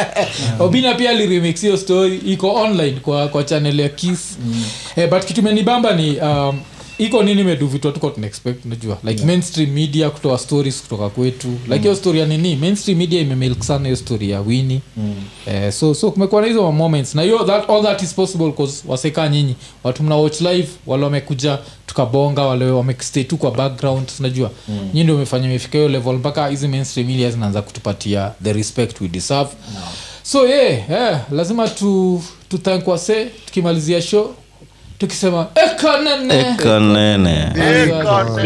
[0.58, 4.38] obina pia aliremix hiyo story iko online kwa kwa channel ya kiss
[4.96, 6.60] eh, but kitu imenibamba ni um,
[7.00, 8.98] iko nini medu vitu tuko tunaexpect unajua?
[9.04, 11.48] Like mainstream media kutoa stories kutoka kwetu.
[11.68, 12.56] Like hiyo story ya nini?
[12.56, 14.80] Mainstream media imemilk sana hiyo story ya wini
[15.46, 17.14] eh, so so kumekuwa na hizo moments.
[17.14, 19.54] Na hiyo that, all that is possible cause waseka nyinyi.
[19.84, 24.50] Watu mna watch live wale wamekuja tukabonga wale wamestay tu kwa background unajua?
[24.68, 24.74] Mm.
[24.86, 29.08] nyinyi ndio umefanya imefika hiyo level mpaka hizi mainstream media zinaanza kutupatia the respect we
[29.08, 29.50] deserve.
[29.74, 29.80] No.
[30.22, 34.34] so yeah, yeah, lazima tu tuthank wase tukimalizia show
[35.00, 37.34] tukisema ekanene ekanene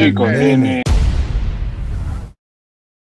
[0.07, 0.83] iko nini